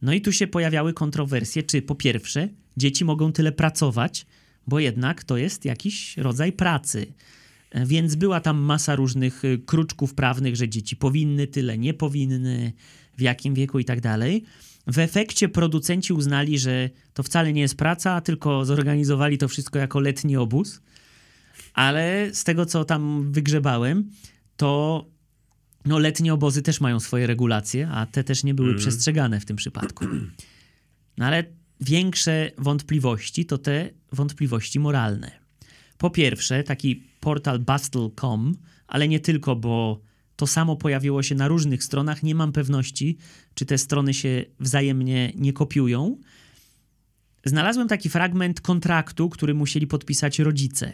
No 0.01 0.13
i 0.13 0.21
tu 0.21 0.31
się 0.31 0.47
pojawiały 0.47 0.93
kontrowersje, 0.93 1.63
czy 1.63 1.81
po 1.81 1.95
pierwsze 1.95 2.49
dzieci 2.77 3.05
mogą 3.05 3.31
tyle 3.31 3.51
pracować, 3.51 4.25
bo 4.67 4.79
jednak 4.79 5.23
to 5.23 5.37
jest 5.37 5.65
jakiś 5.65 6.17
rodzaj 6.17 6.53
pracy. 6.53 7.13
Więc 7.85 8.15
była 8.15 8.39
tam 8.39 8.57
masa 8.57 8.95
różnych 8.95 9.45
y, 9.45 9.61
kruczków 9.65 10.13
prawnych, 10.13 10.55
że 10.55 10.69
dzieci 10.69 10.95
powinny 10.95 11.47
tyle, 11.47 11.77
nie 11.77 11.93
powinny, 11.93 12.73
w 13.17 13.21
jakim 13.21 13.53
wieku 13.53 13.79
i 13.79 13.85
tak 13.85 14.01
dalej. 14.01 14.43
W 14.87 14.99
efekcie 14.99 15.49
producenci 15.49 16.13
uznali, 16.13 16.59
że 16.59 16.89
to 17.13 17.23
wcale 17.23 17.53
nie 17.53 17.61
jest 17.61 17.77
praca, 17.77 18.21
tylko 18.21 18.65
zorganizowali 18.65 19.37
to 19.37 19.47
wszystko 19.47 19.79
jako 19.79 19.99
letni 19.99 20.37
obóz 20.37 20.81
ale 21.75 22.29
z 22.33 22.43
tego, 22.43 22.65
co 22.65 22.85
tam 22.85 23.31
wygrzebałem, 23.31 24.09
to 24.57 25.05
no, 25.85 25.99
letnie 25.99 26.33
obozy 26.33 26.61
też 26.61 26.81
mają 26.81 26.99
swoje 26.99 27.27
regulacje, 27.27 27.89
a 27.89 28.05
te 28.05 28.23
też 28.23 28.43
nie 28.43 28.53
były 28.53 28.69
mm. 28.69 28.79
przestrzegane 28.79 29.39
w 29.39 29.45
tym 29.45 29.57
przypadku. 29.57 30.05
No 31.17 31.25
ale 31.25 31.43
większe 31.81 32.51
wątpliwości 32.57 33.45
to 33.45 33.57
te 33.57 33.89
wątpliwości 34.11 34.79
moralne. 34.79 35.31
Po 35.97 36.09
pierwsze, 36.09 36.63
taki 36.63 37.03
portal 37.19 37.59
Bustle.com, 37.59 38.55
ale 38.87 39.07
nie 39.07 39.19
tylko, 39.19 39.55
bo 39.55 40.01
to 40.35 40.47
samo 40.47 40.75
pojawiło 40.75 41.23
się 41.23 41.35
na 41.35 41.47
różnych 41.47 41.83
stronach. 41.83 42.23
Nie 42.23 42.35
mam 42.35 42.51
pewności, 42.51 43.17
czy 43.53 43.65
te 43.65 43.77
strony 43.77 44.13
się 44.13 44.45
wzajemnie 44.59 45.33
nie 45.35 45.53
kopiują. 45.53 46.17
Znalazłem 47.45 47.87
taki 47.87 48.09
fragment 48.09 48.61
kontraktu, 48.61 49.29
który 49.29 49.53
musieli 49.53 49.87
podpisać 49.87 50.39
rodzice. 50.39 50.93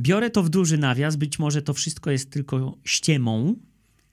Biorę 0.00 0.30
to 0.30 0.42
w 0.42 0.48
duży 0.48 0.78
nawias, 0.78 1.16
być 1.16 1.38
może 1.38 1.62
to 1.62 1.74
wszystko 1.74 2.10
jest 2.10 2.30
tylko 2.30 2.78
ściemą, 2.84 3.56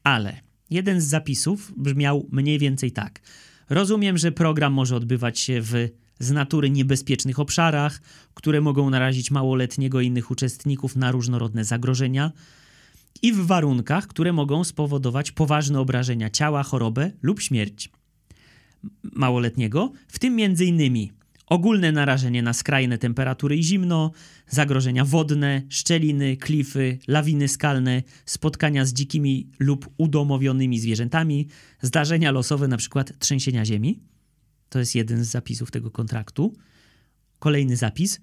ale 0.04 0.40
jeden 0.70 1.02
z 1.02 1.06
zapisów 1.06 1.74
brzmiał 1.78 2.28
mniej 2.32 2.60
więcej 2.60 2.92
tak. 2.92 3.22
Rozumiem, 3.70 4.18
że 4.18 4.32
program 4.32 4.74
może 4.74 4.96
odbywać 4.96 5.40
się 5.40 5.62
w 5.62 5.74
z 6.20 6.32
natury 6.32 6.70
niebezpiecznych 6.70 7.40
obszarach, 7.40 8.02
które 8.34 8.62
mogą 8.62 8.90
narazić 8.90 9.32
małoletniego 9.32 10.02
i 10.02 10.08
innych 10.08 10.32
uczestników 10.32 10.96
na 10.96 11.12
różnorodne 11.12 11.64
zagrożenia 11.66 12.32
i 13.22 13.34
w 13.34 13.46
warunkach, 13.46 14.08
które 14.08 14.34
mogą 14.34 14.64
spowodować 14.64 15.32
poważne 15.32 15.80
obrażenia 15.80 16.30
ciała, 16.30 16.64
chorobę 16.64 17.12
lub 17.22 17.42
śmierć 17.42 17.90
małoletniego, 19.04 19.92
w 20.08 20.20
tym 20.20 20.40
innymi 20.40 21.12
ogólne 21.48 21.92
narażenie 21.92 22.42
na 22.42 22.54
skrajne 22.54 22.98
temperatury 22.98 23.58
i 23.58 23.64
zimno, 23.64 24.12
zagrożenia 24.48 25.06
wodne, 25.06 25.62
szczeliny, 25.70 26.38
klify, 26.38 27.00
lawiny 27.08 27.48
skalne, 27.48 28.04
spotkania 28.26 28.86
z 28.86 28.94
dzikimi 28.94 29.50
lub 29.60 29.90
udomowionymi 29.98 30.80
zwierzętami, 30.80 31.48
zdarzenia 31.82 32.32
losowe, 32.32 32.66
np. 32.66 33.04
trzęsienia 33.20 33.66
ziemi. 33.66 34.00
To 34.70 34.80
jest 34.80 34.96
jeden 34.96 35.24
z 35.24 35.28
zapisów 35.28 35.72
tego 35.72 35.92
kontraktu. 35.92 36.54
Kolejny 37.40 37.76
zapis. 37.76 38.20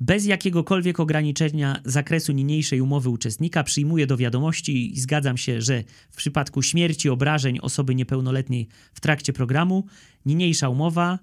Bez 0.00 0.26
jakiegokolwiek 0.26 1.00
ograniczenia 1.00 1.80
zakresu 1.84 2.32
niniejszej 2.32 2.80
umowy 2.80 3.08
uczestnika 3.08 3.64
przyjmuję 3.64 4.06
do 4.06 4.16
wiadomości 4.16 4.92
i 4.94 5.00
zgadzam 5.00 5.36
się, 5.36 5.60
że 5.60 5.84
w 6.10 6.16
przypadku 6.16 6.62
śmierci, 6.62 7.08
obrażeń 7.08 7.58
osoby 7.62 7.94
niepełnoletniej 7.94 8.68
w 8.94 9.00
trakcie 9.00 9.32
programu 9.32 9.86
niniejsza 10.26 10.68
umowa 10.68 11.18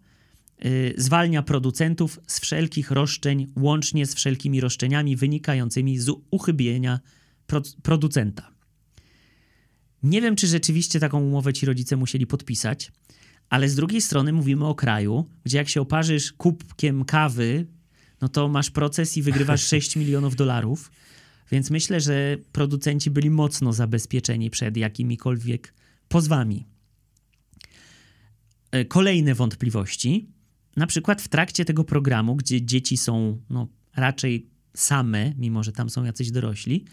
zwalnia 0.97 1.43
producentów 1.43 2.19
z 2.27 2.39
wszelkich 2.39 2.91
roszczeń, 2.91 3.47
łącznie 3.55 4.05
z 4.05 4.15
wszelkimi 4.15 4.61
roszczeniami 4.61 5.15
wynikającymi 5.15 5.99
z 5.99 6.09
uchybienia 6.31 6.99
pro 7.47 7.61
producenta. 7.83 8.51
Nie 10.03 10.21
wiem, 10.21 10.35
czy 10.35 10.47
rzeczywiście 10.47 10.99
taką 10.99 11.21
umowę 11.21 11.53
ci 11.53 11.65
rodzice 11.65 11.95
musieli 11.95 12.27
podpisać, 12.27 12.91
ale 13.49 13.69
z 13.69 13.75
drugiej 13.75 14.01
strony 14.01 14.33
mówimy 14.33 14.65
o 14.67 14.75
kraju, 14.75 15.25
gdzie 15.43 15.57
jak 15.57 15.69
się 15.69 15.81
oparzysz 15.81 16.33
kubkiem 16.33 17.05
kawy, 17.05 17.65
no 18.21 18.29
to 18.29 18.47
masz 18.47 18.71
proces 18.71 19.17
i 19.17 19.21
wygrywasz 19.21 19.67
6 19.73 19.95
milionów 19.95 20.35
dolarów. 20.35 20.91
Więc 21.51 21.69
myślę, 21.69 22.01
że 22.01 22.37
producenci 22.51 23.11
byli 23.11 23.29
mocno 23.29 23.73
zabezpieczeni 23.73 24.49
przed 24.49 24.77
jakimikolwiek 24.77 25.73
pozwami. 26.07 26.65
Y, 28.75 28.85
kolejne 28.85 29.35
wątpliwości 29.35 30.34
na 30.75 30.87
przykład 30.87 31.21
w 31.21 31.27
trakcie 31.27 31.65
tego 31.65 31.83
programu, 31.83 32.35
gdzie 32.35 32.61
dzieci 32.61 32.97
są 32.97 33.41
no, 33.49 33.67
raczej 33.95 34.49
same, 34.73 35.33
mimo 35.37 35.63
że 35.63 35.71
tam 35.71 35.89
są 35.89 36.03
jacyś 36.03 36.31
dorośli, 36.31 36.85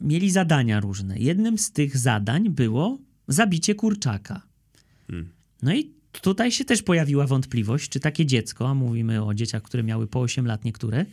mieli 0.00 0.30
zadania 0.30 0.80
różne. 0.80 1.18
Jednym 1.18 1.58
z 1.58 1.72
tych 1.72 1.96
zadań 1.98 2.50
było 2.50 2.98
zabicie 3.28 3.74
kurczaka. 3.74 4.42
Hmm. 5.06 5.32
No 5.62 5.74
i 5.74 5.92
tutaj 6.20 6.52
się 6.52 6.64
też 6.64 6.82
pojawiła 6.82 7.26
wątpliwość, 7.26 7.88
czy 7.88 8.00
takie 8.00 8.26
dziecko, 8.26 8.68
a 8.68 8.74
mówimy 8.74 9.24
o 9.24 9.34
dzieciach, 9.34 9.62
które 9.62 9.82
miały 9.82 10.06
po 10.06 10.20
8 10.20 10.46
lat 10.46 10.64
niektóre, 10.64 11.06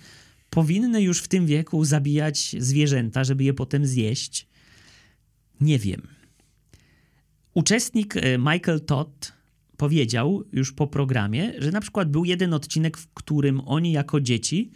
powinny 0.49 1.01
już 1.01 1.21
w 1.21 1.27
tym 1.27 1.45
wieku 1.45 1.85
zabijać 1.85 2.55
zwierzęta, 2.59 3.23
żeby 3.23 3.43
je 3.43 3.53
potem 3.53 3.85
zjeść. 3.85 4.47
Nie 5.61 5.79
wiem. 5.79 6.01
Uczestnik 7.53 8.17
e, 8.17 8.37
Michael 8.37 8.81
Todd 8.81 9.33
powiedział 9.83 10.43
już 10.51 10.71
po 10.71 10.87
programie, 10.87 11.53
że 11.57 11.71
na 11.71 11.81
przykład 11.81 12.11
był 12.11 12.25
jeden 12.25 12.53
odcinek, 12.53 12.97
w 12.97 13.07
którym 13.13 13.61
oni 13.65 13.91
jako 13.91 14.21
dzieci 14.21 14.71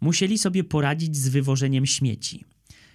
musieli 0.00 0.38
sobie 0.38 0.64
poradzić 0.64 1.16
z 1.16 1.28
wywożeniem 1.28 1.86
śmieci. 1.86 2.44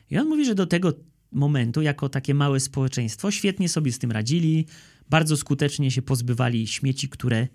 I 0.09 0.17
on 0.17 0.27
mówi, 0.27 0.45
że 0.45 0.55
do 0.55 0.65
tego 0.65 0.93
momentu, 1.31 1.81
jako 1.81 2.09
takie 2.09 2.33
małe 2.33 2.59
społeczeństwo, 2.59 3.31
świetnie 3.31 3.69
sobie 3.69 3.91
z 3.91 3.99
tym 3.99 4.11
radzili, 4.11 4.65
bardzo 5.09 5.37
skutecznie 5.37 5.91
się 5.91 6.01
pozbywali 6.01 6.67
śmieci, 6.67 7.09
które 7.09 7.47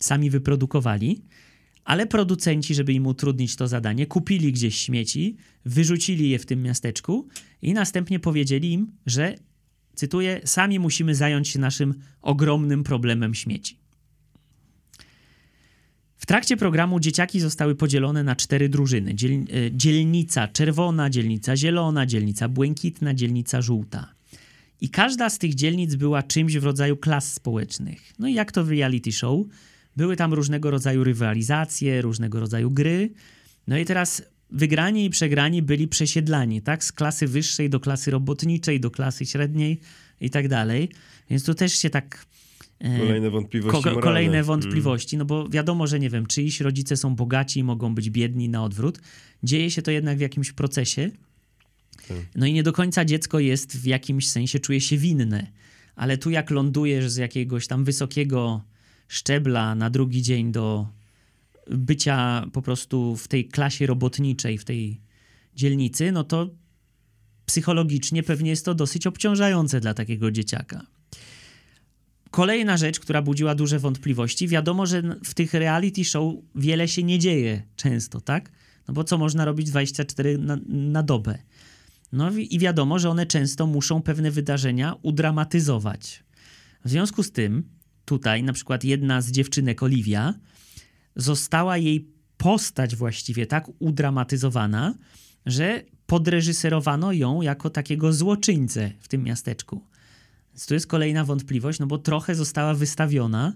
sami 0.00 0.30
wyprodukowali, 0.30 1.22
ale 1.84 2.06
producenci, 2.06 2.74
żeby 2.74 2.92
im 2.92 3.06
utrudnić 3.06 3.56
to 3.56 3.68
zadanie, 3.68 4.06
kupili 4.06 4.52
gdzieś 4.52 4.76
śmieci, 4.76 5.36
wyrzucili 5.64 6.30
je 6.30 6.38
w 6.38 6.46
tym 6.46 6.62
miasteczku 6.62 7.28
i 7.62 7.72
następnie 7.72 8.20
powiedzieli 8.20 8.72
im, 8.72 8.92
że, 9.06 9.34
cytuję, 10.00 10.40
sami 10.44 10.78
musimy 10.78 11.14
zająć 11.14 11.48
się 11.48 11.58
naszym 11.58 11.94
ogromnym 12.22 12.84
problemem 12.84 13.34
śmieci. 13.34 13.76
W 16.16 16.26
trakcie 16.26 16.56
programu 16.56 17.00
dzieciaki 17.00 17.40
zostały 17.40 17.74
podzielone 17.74 18.24
na 18.24 18.36
cztery 18.36 18.68
drużyny: 18.68 19.14
Dziel, 19.14 19.32
e, 19.32 19.44
dzielnica 19.72 20.48
czerwona, 20.48 21.10
dzielnica 21.10 21.56
zielona, 21.56 22.06
dzielnica 22.06 22.48
błękitna, 22.48 23.14
dzielnica 23.14 23.62
żółta. 23.62 24.14
I 24.80 24.88
każda 24.88 25.30
z 25.30 25.38
tych 25.38 25.54
dzielnic 25.54 25.94
była 25.94 26.22
czymś 26.22 26.56
w 26.56 26.64
rodzaju 26.64 26.96
klas 26.96 27.32
społecznych. 27.32 28.12
No 28.18 28.28
i 28.28 28.34
jak 28.34 28.52
to 28.52 28.64
w 28.64 28.70
reality 28.70 29.12
show, 29.12 29.46
były 29.96 30.16
tam 30.16 30.34
różnego 30.34 30.70
rodzaju 30.70 31.04
rywalizacje, 31.04 32.02
różnego 32.02 32.40
rodzaju 32.40 32.70
gry. 32.70 33.10
No 33.66 33.78
i 33.78 33.84
teraz 33.84 34.22
wygrani 34.52 35.04
i 35.04 35.10
przegrani 35.10 35.62
byli 35.62 35.88
przesiedlani, 35.88 36.62
tak? 36.62 36.84
Z 36.84 36.92
klasy 36.92 37.26
wyższej 37.26 37.70
do 37.70 37.80
klasy 37.80 38.10
robotniczej, 38.10 38.80
do 38.80 38.90
klasy 38.90 39.26
średniej 39.26 39.80
i 40.20 40.30
tak 40.30 40.48
dalej. 40.48 40.88
Więc 41.30 41.44
tu 41.44 41.54
też 41.54 41.72
się 41.72 41.90
tak 41.90 42.26
e, 42.80 42.98
Kolejne 42.98 43.30
wątpliwości 43.30 43.82
Ko- 43.82 44.00
kolejne 44.00 44.34
Mm. 44.34 44.44
wątpliwości, 44.44 45.16
no 45.16 45.24
bo 45.24 45.48
wiadomo, 45.48 45.86
że 45.86 46.00
nie 46.00 46.10
wiem, 46.10 46.26
czyjś 46.26 46.60
rodzice 46.60 46.96
są 46.96 47.14
bogaci 47.16 47.60
i 47.60 47.64
mogą 47.64 47.94
być 47.94 48.10
biedni 48.10 48.48
na 48.48 48.64
odwrót. 48.64 49.00
Dzieje 49.42 49.70
się 49.70 49.82
to 49.82 49.90
jednak 49.90 50.18
w 50.18 50.20
jakimś 50.20 50.52
procesie. 50.52 51.10
Tak. 52.08 52.16
No 52.34 52.46
i 52.46 52.52
nie 52.52 52.62
do 52.62 52.72
końca 52.72 53.04
dziecko 53.04 53.38
jest 53.38 53.76
w 53.78 53.84
jakimś 53.86 54.28
sensie, 54.28 54.58
czuje 54.60 54.80
się 54.80 54.96
winne. 54.96 55.46
Ale 55.96 56.18
tu 56.18 56.30
jak 56.30 56.50
lądujesz 56.50 57.10
z 57.10 57.16
jakiegoś 57.16 57.66
tam 57.66 57.84
wysokiego 57.84 58.62
szczebla 59.08 59.74
na 59.74 59.90
drugi 59.90 60.22
dzień 60.22 60.52
do 60.52 60.86
bycia 61.70 62.46
po 62.52 62.62
prostu 62.62 63.16
w 63.16 63.28
tej 63.28 63.48
klasie 63.48 63.86
robotniczej, 63.86 64.58
w 64.58 64.64
tej 64.64 65.00
dzielnicy, 65.54 66.12
no 66.12 66.24
to 66.24 66.50
psychologicznie 67.46 68.22
pewnie 68.22 68.50
jest 68.50 68.64
to 68.64 68.74
dosyć 68.74 69.06
obciążające 69.06 69.80
dla 69.80 69.94
takiego 69.94 70.30
dzieciaka. 70.30 70.86
Kolejna 72.30 72.76
rzecz, 72.76 73.00
która 73.00 73.22
budziła 73.22 73.54
duże 73.54 73.78
wątpliwości, 73.78 74.48
wiadomo, 74.48 74.86
że 74.86 75.02
w 75.24 75.34
tych 75.34 75.54
reality 75.54 76.04
show 76.04 76.34
wiele 76.54 76.88
się 76.88 77.02
nie 77.02 77.18
dzieje 77.18 77.62
często, 77.76 78.20
tak? 78.20 78.52
No 78.88 78.94
bo 78.94 79.04
co 79.04 79.18
można 79.18 79.44
robić 79.44 79.70
24 79.70 80.38
na, 80.38 80.58
na 80.68 81.02
dobę? 81.02 81.38
No 82.12 82.30
i 82.30 82.58
wiadomo, 82.58 82.98
że 82.98 83.10
one 83.10 83.26
często 83.26 83.66
muszą 83.66 84.02
pewne 84.02 84.30
wydarzenia 84.30 84.94
udramatyzować. 85.02 86.24
W 86.84 86.90
związku 86.90 87.22
z 87.22 87.32
tym, 87.32 87.68
tutaj 88.04 88.42
na 88.42 88.52
przykład 88.52 88.84
jedna 88.84 89.22
z 89.22 89.30
dziewczynek, 89.30 89.82
Oliwia, 89.82 90.34
została 91.16 91.76
jej 91.76 92.08
postać 92.36 92.96
właściwie 92.96 93.46
tak 93.46 93.70
udramatyzowana, 93.78 94.94
że 95.46 95.82
podreżyserowano 96.06 97.12
ją 97.12 97.42
jako 97.42 97.70
takiego 97.70 98.12
złoczyńcę 98.12 98.92
w 99.00 99.08
tym 99.08 99.22
miasteczku. 99.22 99.86
Więc 100.52 100.66
tu 100.66 100.74
jest 100.74 100.86
kolejna 100.86 101.24
wątpliwość, 101.24 101.78
no 101.78 101.86
bo 101.86 101.98
trochę 101.98 102.34
została 102.34 102.74
wystawiona 102.74 103.52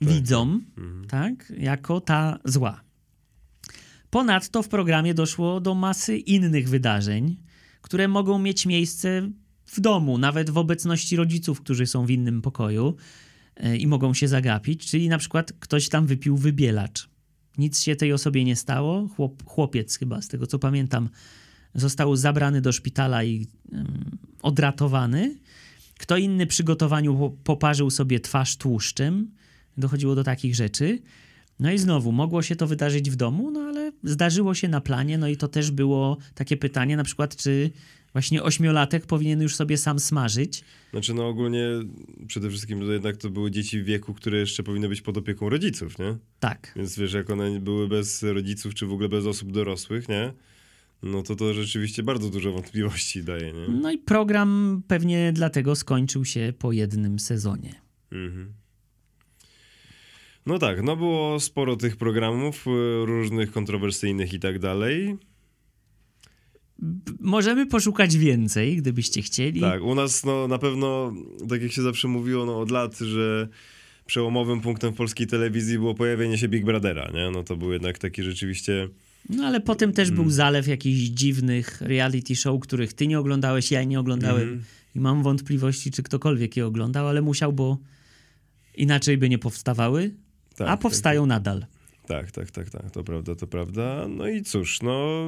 widzom, 0.00 0.64
tak, 1.08 1.52
jako 1.58 2.00
ta 2.00 2.38
zła. 2.44 2.80
Ponadto 4.10 4.62
w 4.62 4.68
programie 4.68 5.14
doszło 5.14 5.60
do 5.60 5.74
masy 5.74 6.18
innych 6.18 6.68
wydarzeń, 6.68 7.36
które 7.82 8.08
mogą 8.08 8.38
mieć 8.38 8.66
miejsce 8.66 9.30
w 9.66 9.80
domu, 9.80 10.18
nawet 10.18 10.50
w 10.50 10.58
obecności 10.58 11.16
rodziców, 11.16 11.60
którzy 11.60 11.86
są 11.86 12.06
w 12.06 12.10
innym 12.10 12.42
pokoju 12.42 12.96
i 13.78 13.86
mogą 13.86 14.14
się 14.14 14.28
zagapić, 14.28 14.86
czyli 14.86 15.08
na 15.08 15.18
przykład 15.18 15.52
ktoś 15.60 15.88
tam 15.88 16.06
wypił 16.06 16.36
wybielacz. 16.36 17.08
Nic 17.58 17.80
się 17.80 17.96
tej 17.96 18.12
osobie 18.12 18.44
nie 18.44 18.56
stało. 18.56 19.08
Chłop, 19.08 19.42
chłopiec 19.44 19.98
chyba, 19.98 20.22
z 20.22 20.28
tego 20.28 20.46
co 20.46 20.58
pamiętam, 20.58 21.08
został 21.74 22.16
zabrany 22.16 22.60
do 22.60 22.72
szpitala 22.72 23.24
i 23.24 23.46
ym, 23.72 24.18
odratowany. 24.42 25.38
Kto 25.98 26.16
inny 26.16 26.46
przy 26.46 26.64
gotowaniu 26.64 27.18
po- 27.18 27.30
poparzył 27.30 27.90
sobie 27.90 28.20
twarz 28.20 28.56
tłuszczem. 28.56 29.30
Dochodziło 29.76 30.14
do 30.14 30.24
takich 30.24 30.54
rzeczy. 30.54 30.98
No 31.60 31.72
i 31.72 31.78
znowu, 31.78 32.12
mogło 32.12 32.42
się 32.42 32.56
to 32.56 32.66
wydarzyć 32.66 33.10
w 33.10 33.16
domu, 33.16 33.50
no 33.50 33.60
ale 33.60 33.92
zdarzyło 34.04 34.54
się 34.54 34.68
na 34.68 34.80
planie, 34.80 35.18
no 35.18 35.28
i 35.28 35.36
to 35.36 35.48
też 35.48 35.70
było 35.70 36.16
takie 36.34 36.56
pytanie, 36.56 36.96
na 36.96 37.04
przykład, 37.04 37.36
czy 37.36 37.70
właśnie 38.12 38.42
ośmiolatek 38.42 39.06
powinien 39.06 39.42
już 39.42 39.56
sobie 39.56 39.76
sam 39.76 39.98
smażyć. 39.98 40.64
Znaczy, 40.90 41.14
no 41.14 41.28
ogólnie 41.28 41.66
przede 42.26 42.50
wszystkim 42.50 42.80
to 42.80 42.92
jednak 42.92 43.16
to 43.16 43.30
były 43.30 43.50
dzieci 43.50 43.80
w 43.80 43.84
wieku, 43.84 44.14
które 44.14 44.38
jeszcze 44.38 44.62
powinny 44.62 44.88
być 44.88 45.00
pod 45.00 45.16
opieką 45.16 45.48
rodziców, 45.48 45.98
nie? 45.98 46.16
Tak. 46.40 46.72
Więc 46.76 46.98
wiesz, 46.98 47.12
jak 47.12 47.30
one 47.30 47.60
były 47.60 47.88
bez 47.88 48.22
rodziców, 48.22 48.74
czy 48.74 48.86
w 48.86 48.92
ogóle 48.92 49.08
bez 49.08 49.26
osób 49.26 49.52
dorosłych, 49.52 50.08
nie? 50.08 50.32
No 51.02 51.22
to 51.22 51.36
to 51.36 51.54
rzeczywiście 51.54 52.02
bardzo 52.02 52.30
dużo 52.30 52.52
wątpliwości 52.52 53.24
daje, 53.24 53.52
nie? 53.52 53.68
No 53.68 53.90
i 53.90 53.98
program 53.98 54.82
pewnie 54.88 55.32
dlatego 55.32 55.76
skończył 55.76 56.24
się 56.24 56.52
po 56.58 56.72
jednym 56.72 57.18
sezonie. 57.18 57.74
Mhm. 58.12 58.52
No 60.46 60.58
tak, 60.58 60.82
no 60.82 60.96
było 60.96 61.40
sporo 61.40 61.76
tych 61.76 61.96
programów 61.96 62.66
y, 62.66 62.70
różnych, 63.06 63.52
kontrowersyjnych 63.52 64.32
i 64.32 64.40
tak 64.40 64.58
dalej. 64.58 65.16
Możemy 67.20 67.66
poszukać 67.66 68.16
więcej, 68.16 68.76
gdybyście 68.76 69.22
chcieli. 69.22 69.60
Tak, 69.60 69.82
u 69.82 69.94
nas 69.94 70.24
no 70.24 70.48
na 70.48 70.58
pewno, 70.58 71.12
tak 71.48 71.62
jak 71.62 71.72
się 71.72 71.82
zawsze 71.82 72.08
mówiło 72.08 72.46
no, 72.46 72.60
od 72.60 72.70
lat, 72.70 72.98
że 72.98 73.48
przełomowym 74.06 74.60
punktem 74.60 74.92
polskiej 74.92 75.26
telewizji 75.26 75.78
było 75.78 75.94
pojawienie 75.94 76.38
się 76.38 76.48
Big 76.48 76.64
Brothera, 76.64 77.10
nie? 77.14 77.30
No 77.30 77.44
to 77.44 77.56
był 77.56 77.72
jednak 77.72 77.98
taki 77.98 78.22
rzeczywiście... 78.22 78.88
No 79.28 79.44
ale 79.44 79.60
potem 79.60 79.92
też 79.92 80.10
był 80.10 80.30
zalew 80.30 80.68
jakichś 80.68 81.00
dziwnych 81.00 81.80
reality 81.80 82.36
show, 82.36 82.60
których 82.60 82.92
ty 82.92 83.06
nie 83.06 83.18
oglądałeś, 83.18 83.70
ja 83.70 83.84
nie 83.84 84.00
oglądałem 84.00 84.42
Mhm. 84.42 84.62
i 84.94 85.00
mam 85.00 85.22
wątpliwości, 85.22 85.90
czy 85.90 86.02
ktokolwiek 86.02 86.56
je 86.56 86.66
oglądał, 86.66 87.08
ale 87.08 87.22
musiał, 87.22 87.52
bo 87.52 87.78
inaczej 88.74 89.18
by 89.18 89.28
nie 89.28 89.38
powstawały, 89.38 90.14
Tak, 90.64 90.68
a 90.68 90.76
powstają 90.76 91.26
nadal. 91.26 91.66
Tak, 92.06 92.30
tak, 92.30 92.50
tak, 92.50 92.70
tak, 92.70 92.90
to 92.90 93.04
prawda, 93.04 93.34
to 93.34 93.46
prawda. 93.46 94.06
No 94.08 94.28
i 94.28 94.42
cóż, 94.42 94.82
no... 94.82 95.24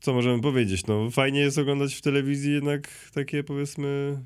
Co 0.00 0.12
możemy 0.12 0.40
powiedzieć? 0.42 0.86
No 0.86 1.10
fajnie 1.10 1.40
jest 1.40 1.58
oglądać 1.58 1.94
w 1.94 2.00
telewizji 2.02 2.52
jednak 2.52 2.88
takie 3.14 3.44
powiedzmy... 3.44 4.18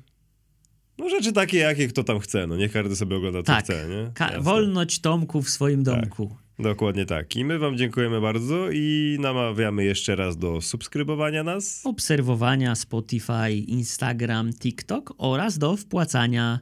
No 0.97 1.09
rzeczy 1.09 1.33
takie, 1.33 1.57
jakie 1.57 1.87
kto 1.87 2.03
tam 2.03 2.19
chce, 2.19 2.47
no 2.47 2.57
niech 2.57 2.71
każdy 2.71 2.95
sobie 2.95 3.15
ogląda 3.15 3.39
co 3.39 3.45
Tak. 3.45 3.63
chce, 3.63 3.87
nie? 3.89 4.11
Ka- 4.13 4.41
wolność 4.41 4.99
Tomku 4.99 5.41
w 5.41 5.49
swoim 5.49 5.83
Tak. 5.83 6.01
domku. 6.01 6.35
Dokładnie 6.59 7.05
tak. 7.05 7.35
I 7.35 7.45
my 7.45 7.59
wam 7.59 7.77
dziękujemy 7.77 8.21
bardzo 8.21 8.71
i 8.71 9.17
namawiamy 9.19 9.83
jeszcze 9.83 10.15
raz 10.15 10.37
do 10.37 10.61
subskrybowania 10.61 11.43
nas. 11.43 11.81
Obserwowania 11.85 12.75
Spotify, 12.75 13.51
Instagram, 13.67 14.53
TikTok 14.53 15.13
oraz 15.17 15.57
do 15.57 15.77
wpłacania 15.77 16.59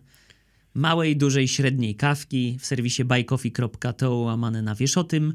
małej, 0.75 1.17
dużej, 1.17 1.47
średniej 1.47 1.95
kawki 1.95 2.57
w 2.59 2.65
serwisie 2.65 3.05
buycoffee.to 3.05 4.15
łamane 4.15 4.61
na 4.61 4.75
wiesz 4.75 4.97
o 4.97 5.03
tym. 5.03 5.33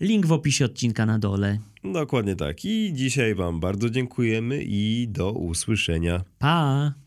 Link 0.00 0.26
w 0.26 0.32
opisie 0.32 0.64
odcinka 0.64 1.06
na 1.06 1.18
dole. 1.18 1.58
Dokładnie 1.84 2.36
tak. 2.36 2.64
I 2.64 2.92
dzisiaj 2.94 3.34
wam 3.34 3.60
bardzo 3.60 3.90
dziękujemy 3.90 4.62
i 4.64 5.08
do 5.08 5.32
usłyszenia. 5.32 6.24
Pa! 6.38 7.03